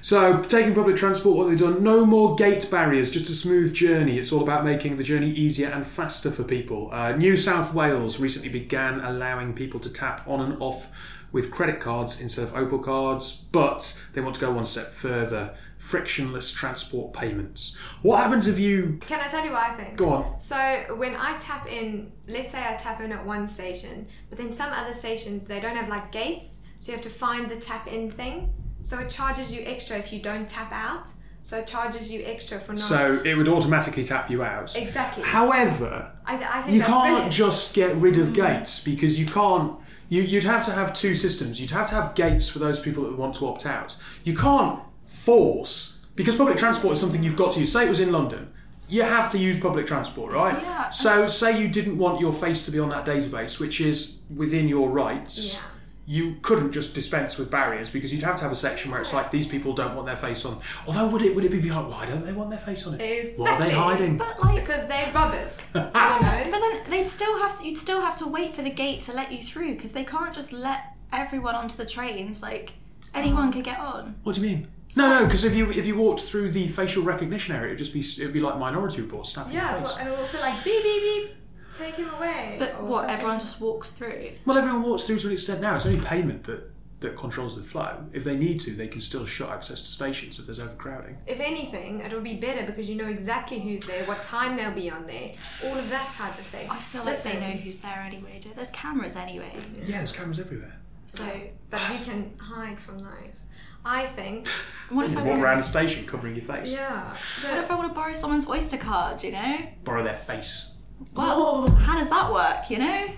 So, 0.00 0.42
taking 0.42 0.74
public 0.74 0.96
transport, 0.96 1.36
what 1.36 1.48
they've 1.48 1.58
done, 1.58 1.82
no 1.82 2.06
more 2.06 2.36
gate 2.36 2.68
barriers, 2.70 3.10
just 3.10 3.28
a 3.28 3.34
smooth 3.34 3.74
journey. 3.74 4.18
It's 4.18 4.32
all 4.32 4.42
about 4.42 4.64
making 4.64 4.96
the 4.96 5.04
journey 5.04 5.30
easier 5.30 5.68
and 5.68 5.84
faster 5.86 6.30
for 6.30 6.44
people. 6.44 6.90
Uh, 6.92 7.12
New 7.12 7.36
South 7.36 7.74
Wales 7.74 8.20
recently 8.20 8.48
began 8.48 9.00
allowing 9.00 9.54
people 9.54 9.80
to 9.80 9.90
tap 9.90 10.26
on 10.28 10.40
and 10.40 10.60
off 10.60 10.92
with 11.32 11.50
credit 11.50 11.80
cards 11.80 12.20
instead 12.20 12.44
of 12.44 12.54
Opal 12.54 12.78
cards, 12.78 13.44
but 13.52 14.00
they 14.12 14.20
want 14.20 14.34
to 14.34 14.40
go 14.40 14.52
one 14.52 14.64
step 14.64 14.90
further 14.90 15.54
frictionless 15.76 16.52
transport 16.52 17.12
payments. 17.12 17.76
What 18.02 18.18
happens 18.18 18.46
if 18.46 18.58
you. 18.58 18.98
Can 19.00 19.20
I 19.20 19.28
tell 19.28 19.44
you 19.44 19.52
what 19.52 19.62
I 19.62 19.74
think? 19.74 19.96
Go 19.96 20.10
on. 20.10 20.40
So 20.40 20.56
when 20.96 21.14
I 21.16 21.36
tap 21.38 21.70
in, 21.70 22.12
let's 22.28 22.52
say 22.52 22.64
I 22.66 22.76
tap 22.76 23.00
in 23.00 23.12
at 23.12 23.24
one 23.24 23.46
station, 23.46 24.06
but 24.30 24.38
then 24.38 24.50
some 24.50 24.72
other 24.72 24.92
stations 24.92 25.46
they 25.46 25.60
don't 25.60 25.76
have 25.76 25.88
like 25.88 26.10
gates, 26.12 26.60
so 26.76 26.92
you 26.92 26.96
have 26.96 27.04
to 27.04 27.10
find 27.10 27.48
the 27.48 27.56
tap 27.56 27.86
in 27.86 28.10
thing. 28.10 28.52
So 28.86 29.00
it 29.00 29.10
charges 29.10 29.52
you 29.52 29.64
extra 29.66 29.98
if 29.98 30.12
you 30.12 30.20
don't 30.20 30.48
tap 30.48 30.70
out. 30.70 31.08
So 31.42 31.58
it 31.58 31.66
charges 31.66 32.08
you 32.08 32.22
extra 32.24 32.60
for 32.60 32.70
not. 32.70 32.80
So 32.80 33.20
it 33.24 33.34
would 33.34 33.48
automatically 33.48 34.04
tap 34.04 34.30
you 34.30 34.44
out. 34.44 34.76
exactly. 34.76 35.24
However, 35.24 36.12
I, 36.24 36.36
th- 36.36 36.48
I 36.48 36.62
think 36.62 36.76
you 36.76 36.82
can't 36.82 37.08
brilliant. 37.08 37.32
just 37.32 37.74
get 37.74 37.96
rid 37.96 38.16
of 38.16 38.28
mm. 38.28 38.34
gates 38.34 38.78
because 38.84 39.18
you 39.18 39.26
can't. 39.26 39.76
You, 40.08 40.22
you'd 40.22 40.44
have 40.44 40.64
to 40.66 40.70
have 40.70 40.94
two 40.94 41.16
systems. 41.16 41.60
You'd 41.60 41.72
have 41.72 41.88
to 41.88 41.96
have 41.96 42.14
gates 42.14 42.48
for 42.48 42.60
those 42.60 42.78
people 42.78 43.02
that 43.02 43.18
want 43.18 43.34
to 43.36 43.48
opt 43.48 43.66
out. 43.66 43.96
You 44.22 44.36
can't 44.36 44.80
force 45.04 46.06
because 46.14 46.36
public 46.36 46.56
transport 46.56 46.92
is 46.92 47.00
something 47.00 47.24
you've 47.24 47.36
got 47.36 47.54
to 47.54 47.58
use. 47.58 47.72
Say 47.72 47.86
it 47.86 47.88
was 47.88 47.98
in 47.98 48.12
London, 48.12 48.52
you 48.88 49.02
have 49.02 49.32
to 49.32 49.38
use 49.38 49.58
public 49.58 49.88
transport, 49.88 50.32
right? 50.32 50.62
Yeah. 50.62 50.90
So 50.90 51.26
say 51.26 51.60
you 51.60 51.66
didn't 51.66 51.98
want 51.98 52.20
your 52.20 52.32
face 52.32 52.64
to 52.66 52.70
be 52.70 52.78
on 52.78 52.90
that 52.90 53.04
database, 53.04 53.58
which 53.58 53.80
is 53.80 54.20
within 54.32 54.68
your 54.68 54.90
rights. 54.90 55.54
Yeah. 55.54 55.60
You 56.08 56.36
couldn't 56.42 56.70
just 56.70 56.94
dispense 56.94 57.36
with 57.36 57.50
barriers 57.50 57.90
because 57.90 58.12
you'd 58.12 58.22
have 58.22 58.36
to 58.36 58.42
have 58.44 58.52
a 58.52 58.56
section 58.56 58.92
where 58.92 59.00
it's 59.00 59.12
like 59.12 59.32
these 59.32 59.48
people 59.48 59.72
don't 59.72 59.96
want 59.96 60.06
their 60.06 60.16
face 60.16 60.44
on. 60.44 60.60
Although 60.86 61.08
would 61.08 61.22
it 61.22 61.34
would 61.34 61.44
it 61.44 61.50
be 61.50 61.60
like 61.68 61.90
why 61.90 62.06
don't 62.06 62.24
they 62.24 62.32
want 62.32 62.50
their 62.50 62.60
face 62.60 62.86
on 62.86 63.00
it? 63.00 63.38
What 63.38 63.50
are 63.50 63.58
they 63.64 63.72
hiding? 63.72 64.16
But 64.16 64.40
like, 64.40 64.60
because 64.60 64.86
they're 64.86 65.10
robbers. 65.12 65.58
you 65.74 65.80
know? 65.80 65.90
but 65.90 66.60
then 66.60 66.90
they'd 66.90 67.08
still 67.08 67.36
have 67.38 67.58
to. 67.58 67.66
You'd 67.66 67.76
still 67.78 68.00
have 68.00 68.16
to 68.18 68.26
wait 68.26 68.54
for 68.54 68.62
the 68.62 68.70
gate 68.70 69.02
to 69.02 69.12
let 69.12 69.32
you 69.32 69.42
through 69.42 69.74
because 69.74 69.92
they 69.92 70.04
can't 70.04 70.32
just 70.32 70.52
let 70.52 70.96
everyone 71.12 71.56
onto 71.56 71.76
the 71.76 71.86
trains. 71.86 72.40
Like 72.40 72.74
anyone 73.14 73.52
could 73.52 73.64
get 73.64 73.78
on. 73.80 74.14
What 74.22 74.36
do 74.36 74.40
you 74.42 74.48
mean? 74.48 74.68
No, 74.96 75.08
no, 75.08 75.24
because 75.26 75.44
if 75.44 75.54
you 75.54 75.70
if 75.72 75.86
you 75.86 75.96
walked 75.96 76.20
through 76.20 76.52
the 76.52 76.68
facial 76.68 77.02
recognition 77.02 77.54
area, 77.54 77.74
it'd 77.74 77.78
just 77.78 77.92
be 77.92 78.00
it'd 78.00 78.32
be 78.32 78.40
like 78.40 78.58
Minority 78.58 79.02
Report 79.02 79.26
snapping 79.26 79.54
Yeah, 79.54 79.72
your 79.72 79.82
well, 79.82 79.96
face. 79.96 80.06
and 80.06 80.14
also 80.14 80.40
like 80.40 80.64
beep 80.64 80.82
beep 80.82 81.02
beep, 81.02 81.34
take 81.78 81.94
him 81.94 82.10
away. 82.10 82.56
But 82.58 82.82
what? 82.82 83.00
something. 83.00 83.14
Everyone 83.14 83.40
just 83.40 83.60
walks 83.60 83.92
through. 83.92 84.30
Well, 84.44 84.58
everyone 84.58 84.82
walks 84.82 85.06
through 85.06 85.18
to 85.18 85.26
what 85.28 85.32
it's 85.34 85.46
said 85.46 85.60
now. 85.60 85.76
It's 85.76 85.86
only 85.86 86.00
payment 86.00 86.44
that 86.44 86.70
that 87.00 87.16
controls 87.16 87.56
the 87.56 87.62
flow. 87.62 88.04
If 88.12 88.24
they 88.24 88.36
need 88.36 88.60
to, 88.60 88.70
they 88.70 88.88
can 88.88 89.00
still 89.00 89.26
shut 89.26 89.50
access 89.50 89.82
to 89.82 89.86
stations 89.86 90.38
if 90.38 90.46
there's 90.46 90.60
overcrowding. 90.60 91.18
If 91.26 91.40
anything, 91.40 92.00
it'll 92.00 92.22
be 92.22 92.36
better 92.36 92.64
because 92.64 92.88
you 92.88 92.96
know 92.96 93.08
exactly 93.08 93.60
who's 93.60 93.84
there, 93.84 94.02
what 94.04 94.22
time 94.22 94.56
they'll 94.56 94.72
be 94.72 94.90
on 94.90 95.06
there, 95.06 95.32
all 95.64 95.76
of 95.76 95.90
that 95.90 96.10
type 96.10 96.38
of 96.38 96.46
thing. 96.46 96.68
I 96.70 96.78
feel 96.78 97.04
like 97.04 97.22
they 97.22 97.34
know 97.34 97.56
who's 97.58 97.78
there 97.78 98.02
anyway. 98.06 98.38
Do 98.40 98.50
There's 98.56 98.70
cameras 98.70 99.14
anyway. 99.14 99.52
Yeah, 99.86 99.98
there's 99.98 100.12
cameras 100.12 100.38
everywhere. 100.38 100.78
So 101.06 101.24
But 101.70 101.80
you 101.92 102.04
can 102.04 102.32
hide 102.40 102.80
from 102.80 102.98
those. 102.98 103.46
I 103.84 104.06
think. 104.06 104.48
what 104.88 105.06
if 105.06 105.12
You 105.12 105.18
I 105.18 105.22
walk 105.22 105.38
around 105.38 105.58
the 105.58 105.64
station 105.64 106.04
covering 106.06 106.34
your 106.34 106.44
face. 106.44 106.72
Yeah. 106.72 107.10
What 107.10 107.58
if 107.58 107.70
I 107.70 107.74
want 107.76 107.88
to 107.88 107.94
borrow 107.94 108.14
someone's 108.14 108.48
Oyster 108.48 108.78
card? 108.78 109.22
You 109.22 109.32
know? 109.32 109.58
Borrow 109.84 110.02
their 110.02 110.16
face. 110.16 110.72
Well, 111.14 111.68
how 111.68 111.96
does 111.96 112.08
that 112.10 112.32
work? 112.32 112.70
You 112.70 112.78
know? 112.78 113.08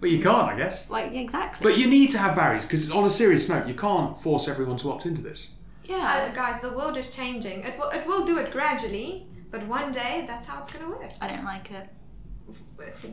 Well, 0.00 0.10
you 0.10 0.22
can't, 0.22 0.48
I 0.48 0.56
guess. 0.56 0.88
Like 0.88 1.12
yeah, 1.12 1.20
exactly. 1.20 1.62
But 1.62 1.78
you 1.78 1.88
need 1.88 2.10
to 2.10 2.18
have 2.18 2.36
barriers 2.36 2.64
because, 2.64 2.90
on 2.90 3.04
a 3.04 3.10
serious 3.10 3.48
note, 3.48 3.66
you 3.66 3.74
can't 3.74 4.16
force 4.16 4.48
everyone 4.48 4.76
to 4.78 4.90
opt 4.90 5.06
into 5.06 5.22
this. 5.22 5.48
Uh, 5.88 5.92
yeah. 5.92 6.34
guys, 6.34 6.60
the 6.60 6.70
world 6.70 6.96
is 6.96 7.14
changing. 7.14 7.64
It 7.64 7.78
will, 7.78 7.88
it 7.88 8.06
will 8.06 8.24
do 8.24 8.38
it 8.38 8.52
gradually, 8.52 9.26
but 9.50 9.66
one 9.66 9.90
day 9.90 10.24
that's 10.26 10.46
how 10.46 10.60
it's 10.60 10.70
going 10.70 10.84
to 10.84 10.98
work. 10.98 11.10
I 11.20 11.28
don't 11.28 11.44
like 11.44 11.70
it. 11.70 11.88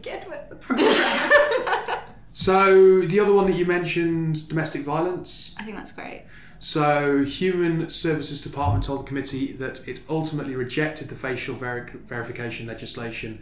Get 0.01 0.29
with 0.29 0.49
the 0.49 0.55
program. 0.57 1.99
So 2.33 3.01
the 3.01 3.19
other 3.19 3.33
one 3.33 3.47
that 3.47 3.55
you 3.55 3.65
mentioned, 3.65 4.47
domestic 4.49 4.81
violence. 4.81 5.55
I 5.57 5.63
think 5.63 5.77
that's 5.77 5.93
great. 5.93 6.25
So, 6.59 7.23
Human 7.23 7.89
Services 7.89 8.41
Department 8.41 8.83
told 8.85 9.01
the 9.01 9.03
committee 9.03 9.53
that 9.53 9.87
it 9.87 10.01
ultimately 10.09 10.55
rejected 10.55 11.09
the 11.09 11.15
facial 11.15 11.53
veri- 11.53 11.91
verification 12.07 12.65
legislation 12.65 13.39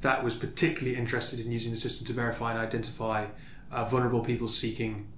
that 0.00 0.22
was 0.22 0.34
particularly 0.34 0.96
interested 0.96 1.40
in 1.40 1.50
using 1.50 1.72
the 1.72 1.78
system 1.78 2.06
to 2.06 2.12
verify 2.12 2.50
and 2.50 2.60
identify 2.60 3.26
uh, 3.70 3.84
vulnerable 3.84 4.20
people 4.20 4.46
seeking 4.46 5.08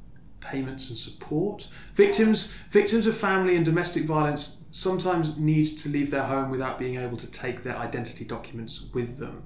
payments 0.41 0.91
and 0.91 0.99
support. 0.99 1.69
Victims, 1.95 2.55
victims 2.71 3.07
of 3.07 3.17
family 3.17 3.57
and 3.57 3.65
domestic 3.65 4.05
violence 4.05 4.63
sometimes 4.71 5.39
need 5.39 5.65
to 5.65 5.89
leave 5.89 6.11
their 6.11 6.25
home 6.25 6.51
without 6.51 6.79
being 6.79 6.97
able 6.97 7.17
to 7.17 7.31
take 7.31 7.63
their 7.63 7.77
identity 7.77 8.25
documents 8.25 8.89
with 8.95 9.19
them. 9.19 9.45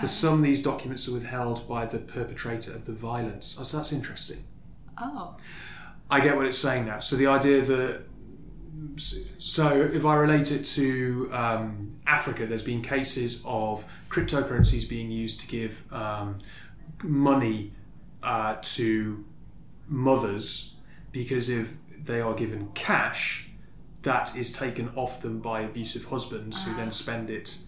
For 0.00 0.06
some, 0.06 0.40
these 0.40 0.62
documents 0.62 1.06
are 1.06 1.12
withheld 1.12 1.68
by 1.68 1.84
the 1.84 1.98
perpetrator 1.98 2.72
of 2.72 2.86
the 2.86 2.92
violence. 2.92 3.58
Oh, 3.60 3.64
so 3.64 3.76
that's 3.76 3.92
interesting. 3.92 4.44
Oh. 4.96 5.36
I 6.10 6.20
get 6.20 6.36
what 6.36 6.46
it's 6.46 6.58
saying 6.58 6.86
now. 6.86 7.00
So 7.00 7.16
the 7.16 7.26
idea 7.26 7.60
that 7.62 8.02
so 9.38 9.90
if 9.92 10.04
I 10.04 10.14
relate 10.16 10.50
it 10.52 10.64
to 10.66 11.28
um, 11.32 11.96
Africa, 12.06 12.46
there's 12.46 12.62
been 12.62 12.82
cases 12.82 13.42
of 13.44 13.84
cryptocurrencies 14.08 14.88
being 14.88 15.10
used 15.10 15.40
to 15.40 15.46
give 15.46 15.90
um, 15.92 16.38
money 17.02 17.72
uh, 18.22 18.56
to 18.62 19.24
mothers 19.88 20.74
because 21.10 21.48
if 21.48 21.74
they 22.04 22.20
are 22.20 22.34
given 22.34 22.68
cash, 22.74 23.48
that 24.02 24.36
is 24.36 24.50
taken 24.50 24.90
off 24.96 25.20
them 25.20 25.40
by 25.40 25.60
abusive 25.60 26.06
husbands 26.06 26.64
who 26.64 26.74
then 26.74 26.90
spend 26.90 27.30
it 27.30 27.58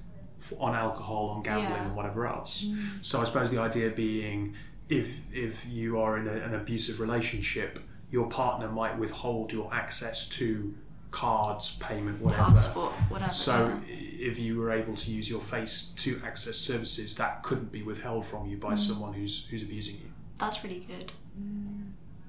f- 0.40 0.52
on 0.58 0.74
alcohol, 0.74 1.28
on 1.28 1.42
gambling, 1.42 1.70
Yeah. 1.70 1.84
and 1.86 1.94
whatever 1.96 2.26
else. 2.26 2.66
So 3.02 3.20
I 3.20 3.24
suppose 3.24 3.50
the 3.50 3.60
idea 3.60 3.90
being, 3.90 4.54
if 4.88 5.20
if 5.32 5.66
you 5.66 6.00
are 6.00 6.16
in 6.18 6.26
a, 6.26 6.32
an 6.32 6.54
abusive 6.54 6.98
relationship, 6.98 7.78
your 8.10 8.28
partner 8.28 8.68
might 8.68 8.98
withhold 8.98 9.52
your 9.52 9.72
access 9.72 10.28
to 10.30 10.74
cards, 11.14 11.76
payment, 11.76 12.20
whatever. 12.20 12.42
Passport, 12.42 12.92
whatever. 13.08 13.32
So 13.32 13.80
yeah. 13.88 13.94
if 13.96 14.38
you 14.38 14.58
were 14.58 14.72
able 14.72 14.96
to 14.96 15.10
use 15.12 15.30
your 15.30 15.40
face 15.40 15.92
to 15.96 16.20
access 16.24 16.56
services, 16.56 17.14
that 17.14 17.44
couldn't 17.44 17.70
be 17.70 17.82
withheld 17.82 18.26
from 18.26 18.46
you 18.46 18.56
by 18.56 18.74
mm. 18.74 18.78
someone 18.78 19.12
who's 19.12 19.46
who's 19.46 19.62
abusing 19.62 19.94
you. 19.94 20.10
that's 20.38 20.64
really 20.64 20.80
good. 20.80 21.12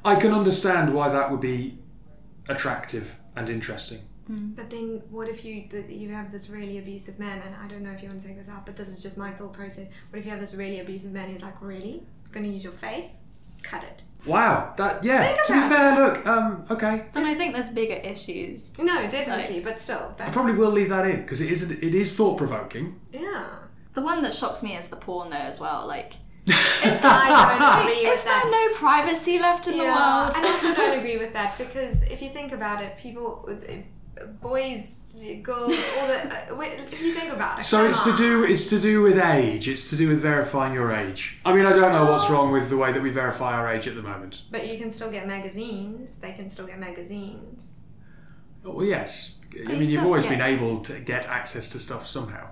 I 0.05 0.15
can 0.15 0.31
understand 0.31 0.93
why 0.93 1.09
that 1.09 1.31
would 1.31 1.41
be 1.41 1.79
attractive 2.47 3.17
and 3.35 3.49
interesting. 3.49 4.01
Mm. 4.29 4.55
But 4.55 4.69
then, 4.69 5.01
what 5.09 5.27
if 5.27 5.43
you 5.43 5.67
you 5.89 6.09
have 6.09 6.31
this 6.31 6.47
really 6.49 6.77
abusive 6.77 7.17
man, 7.17 7.41
and 7.43 7.55
I 7.55 7.67
don't 7.67 7.81
know 7.81 7.91
if 7.91 8.03
you 8.03 8.09
want 8.09 8.21
to 8.21 8.27
take 8.27 8.37
this 8.37 8.49
out, 8.49 8.67
but 8.67 8.75
this 8.75 8.87
is 8.87 9.01
just 9.01 9.17
my 9.17 9.31
thought 9.31 9.53
process. 9.53 9.87
What 10.09 10.19
if 10.19 10.25
you 10.25 10.31
have 10.31 10.39
this 10.39 10.53
really 10.53 10.79
abusive 10.79 11.11
man 11.11 11.29
who's 11.29 11.41
like, 11.41 11.59
really, 11.59 12.03
going 12.31 12.45
to 12.45 12.51
use 12.51 12.63
your 12.63 12.73
face? 12.73 13.23
Cut 13.63 13.83
it. 13.83 14.03
Wow, 14.25 14.73
that 14.77 15.03
yeah. 15.03 15.23
Think 15.23 15.43
to 15.47 15.53
be 15.53 15.59
about 15.59 15.69
fair, 15.71 15.95
look, 15.95 16.25
um, 16.25 16.65
okay, 16.71 17.05
And 17.13 17.25
I 17.27 17.35
think 17.35 17.53
there's 17.53 17.69
bigger 17.69 17.95
issues. 17.95 18.73
No, 18.79 19.07
definitely, 19.07 19.59
but 19.59 19.79
still, 19.79 20.15
I 20.19 20.29
probably 20.31 20.53
will 20.53 20.71
leave 20.71 20.89
that 20.89 21.05
in 21.05 21.21
because 21.21 21.41
it 21.41 21.49
is 21.51 21.61
it 21.69 21.93
is 21.95 22.13
thought 22.15 22.37
provoking. 22.37 22.99
yeah. 23.11 23.59
The 23.93 24.01
one 24.01 24.23
that 24.23 24.33
shocks 24.33 24.61
me 24.61 24.75
is 24.75 24.87
the 24.89 24.97
porn 24.97 25.29
though 25.29 25.37
as 25.37 25.57
well. 25.59 25.87
Like, 25.87 26.13
I 26.47 27.57
don't 27.57 27.81
agree 27.87 28.01
is 28.01 28.09
with 28.09 28.23
there 28.25 28.33
that. 28.33 28.69
no 28.71 28.77
privacy 28.77 29.39
left 29.39 29.67
in 29.67 29.77
yeah, 29.77 29.83
the 29.83 29.89
world? 29.99 30.33
and 30.35 30.45
I 30.45 30.49
also 30.51 30.73
don't 30.75 30.99
agree 31.01 31.17
with 31.17 31.33
that 31.33 31.57
because 31.57 32.03
if 32.03 32.21
you 32.21 32.29
think 32.29 32.51
about 32.51 32.81
it, 32.83 32.97
people, 32.97 33.47
uh, 33.49 33.75
boys, 34.41 35.15
girls, 35.43 35.71
all 35.99 36.07
the. 36.07 36.51
Uh, 36.51 36.55
wait, 36.55 36.79
you 37.01 37.13
think 37.13 37.33
about 37.33 37.59
it, 37.59 37.63
So 37.65 37.77
come 37.79 37.89
it's 37.89 38.03
to 38.05 38.15
do 38.15 38.43
it's 38.43 38.67
to 38.69 38.79
do 38.79 39.01
with 39.01 39.17
age. 39.17 39.67
It's 39.67 39.89
to 39.89 39.95
do 39.95 40.07
with 40.07 40.19
verifying 40.21 40.73
your 40.73 40.91
age. 40.93 41.37
I 41.45 41.53
mean, 41.53 41.65
I 41.65 41.73
don't 41.73 41.91
know 41.91 42.11
what's 42.11 42.29
wrong 42.29 42.51
with 42.51 42.69
the 42.69 42.77
way 42.77 42.91
that 42.91 43.01
we 43.01 43.09
verify 43.09 43.53
our 43.53 43.71
age 43.71 43.87
at 43.87 43.95
the 43.95 44.01
moment. 44.01 44.43
But 44.51 44.71
you 44.71 44.77
can 44.77 44.89
still 44.89 45.11
get 45.11 45.27
magazines. 45.27 46.19
They 46.19 46.31
can 46.31 46.47
still 46.49 46.67
get 46.67 46.79
magazines. 46.79 47.77
Well, 48.63 48.85
yes. 48.85 49.39
I 49.53 49.57
you 49.57 49.79
mean, 49.79 49.89
you've 49.89 50.03
always 50.03 50.23
to 50.23 50.29
been 50.31 50.41
able 50.41 50.79
to 50.81 50.99
get 50.99 51.27
access 51.27 51.69
to 51.69 51.79
stuff 51.79 52.07
somehow. 52.07 52.49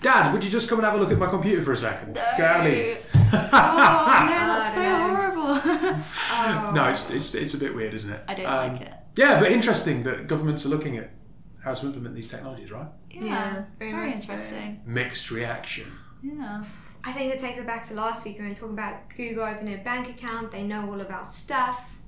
Dad, 0.00 0.32
would 0.32 0.44
you 0.44 0.50
just 0.50 0.68
come 0.68 0.78
and 0.78 0.86
have 0.86 0.94
a 0.94 0.98
look 0.98 1.10
at 1.10 1.18
my 1.18 1.26
computer 1.26 1.60
for 1.60 1.72
a 1.72 1.76
second? 1.76 2.14
Go 2.14 2.44
out, 2.44 2.64
leave. 2.64 2.98
Oh 3.14 3.20
no, 3.20 3.30
that's 3.50 4.74
so 4.74 4.82
know. 4.82 5.16
horrible. 5.16 6.04
Oh. 6.40 6.72
No, 6.72 6.88
it's, 6.88 7.10
it's 7.10 7.34
it's 7.34 7.54
a 7.54 7.58
bit 7.58 7.74
weird, 7.74 7.92
isn't 7.94 8.10
it? 8.10 8.20
I 8.28 8.34
don't 8.34 8.46
Um, 8.46 8.72
like 8.72 8.82
it. 8.82 8.92
Yeah, 9.18 9.40
but 9.40 9.50
interesting 9.50 10.04
that 10.04 10.28
governments 10.28 10.64
are 10.64 10.68
looking 10.68 10.96
at 10.96 11.10
how 11.64 11.74
to 11.74 11.86
implement 11.86 12.14
these 12.14 12.28
technologies, 12.28 12.70
right? 12.70 12.86
Yeah, 13.10 13.24
Yeah, 13.24 13.64
very 13.78 13.92
very, 13.92 14.12
interesting. 14.12 14.80
Mixed 14.86 15.30
reaction. 15.32 15.86
Yeah. 16.22 16.62
I 17.04 17.12
think 17.12 17.34
it 17.34 17.40
takes 17.40 17.58
it 17.58 17.66
back 17.66 17.84
to 17.88 17.94
last 17.94 18.24
week 18.24 18.36
when 18.36 18.44
we 18.44 18.50
were 18.50 18.56
talking 18.56 18.74
about 18.74 18.94
Google 19.16 19.44
opening 19.44 19.74
a 19.74 19.82
bank 19.82 20.08
account. 20.08 20.50
They 20.52 20.62
know 20.62 20.88
all 20.90 21.00
about 21.00 21.26
stuff, 21.26 21.98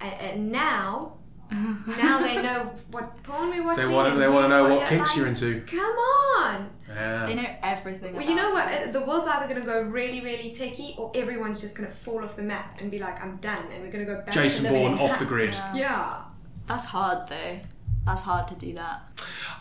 and, 0.00 0.12
and 0.20 0.52
now, 0.52 1.14
now 1.50 2.20
they 2.20 2.40
know 2.40 2.72
what 2.92 3.20
porn 3.24 3.50
we're 3.50 3.64
watching. 3.64 3.88
They 3.88 3.94
want 3.94 4.18
they 4.18 4.28
want 4.28 4.44
to 4.44 4.48
know 4.48 4.62
what- 4.62 4.70
what 4.72 4.80
yeah, 4.82 4.88
kinks 4.88 5.10
like, 5.10 5.16
you're 5.18 5.26
into. 5.26 5.62
Come 5.66 5.80
on. 5.80 6.70
Yeah. 6.88 7.26
They 7.26 7.34
know 7.34 7.56
everything. 7.62 8.14
Well, 8.14 8.24
you 8.24 8.34
know 8.34 8.50
what? 8.50 8.92
The 8.92 9.00
world's 9.00 9.26
either 9.28 9.46
going 9.52 9.60
to 9.60 9.66
go 9.66 9.82
really, 9.82 10.20
really 10.20 10.50
techie, 10.50 10.96
or 10.98 11.10
everyone's 11.14 11.60
just 11.60 11.76
going 11.76 11.88
to 11.88 11.94
fall 11.94 12.24
off 12.24 12.34
the 12.36 12.42
map 12.42 12.80
and 12.80 12.90
be 12.90 12.98
like, 12.98 13.20
"I'm 13.22 13.36
done," 13.36 13.64
and 13.72 13.82
we're 13.82 13.92
going 13.92 14.04
to 14.06 14.12
go 14.12 14.18
back. 14.22 14.32
Jason 14.34 14.64
to 14.64 14.70
Bourne 14.70 14.94
off 14.98 15.18
the 15.18 15.24
grid. 15.24 15.54
Yeah. 15.54 15.74
Yeah. 15.74 16.22
That's 16.70 16.84
hard 16.84 17.26
though. 17.26 17.58
That's 18.06 18.22
hard 18.22 18.46
to 18.46 18.54
do 18.54 18.74
that. 18.74 19.02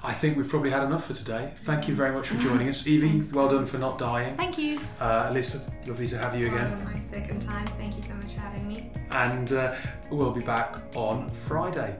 I 0.03 0.13
think 0.13 0.37
we've 0.37 0.47
probably 0.47 0.69
had 0.69 0.83
enough 0.83 1.07
for 1.07 1.15
today. 1.15 1.51
Thank 1.55 1.87
you 1.87 1.95
very 1.95 2.11
much 2.11 2.27
for 2.27 2.37
joining 2.37 2.69
us. 2.69 2.85
Evie, 2.85 3.23
well 3.33 3.49
done 3.49 3.65
for 3.65 3.79
not 3.79 3.97
dying. 3.97 4.37
Thank 4.37 4.59
you. 4.59 4.79
Uh, 4.99 5.31
Alyssa, 5.31 5.87
lovely 5.87 6.05
to 6.05 6.19
have 6.19 6.39
you 6.39 6.47
again. 6.47 6.71
Oh, 6.71 6.93
my 6.93 6.99
second 6.99 7.41
time. 7.41 7.65
Thank 7.65 7.95
you 7.97 8.03
so 8.03 8.13
much 8.13 8.33
for 8.33 8.41
having 8.41 8.67
me. 8.67 8.91
And 9.09 9.51
uh, 9.53 9.73
we'll 10.11 10.31
be 10.31 10.41
back 10.41 10.75
on 10.95 11.27
Friday. 11.29 11.97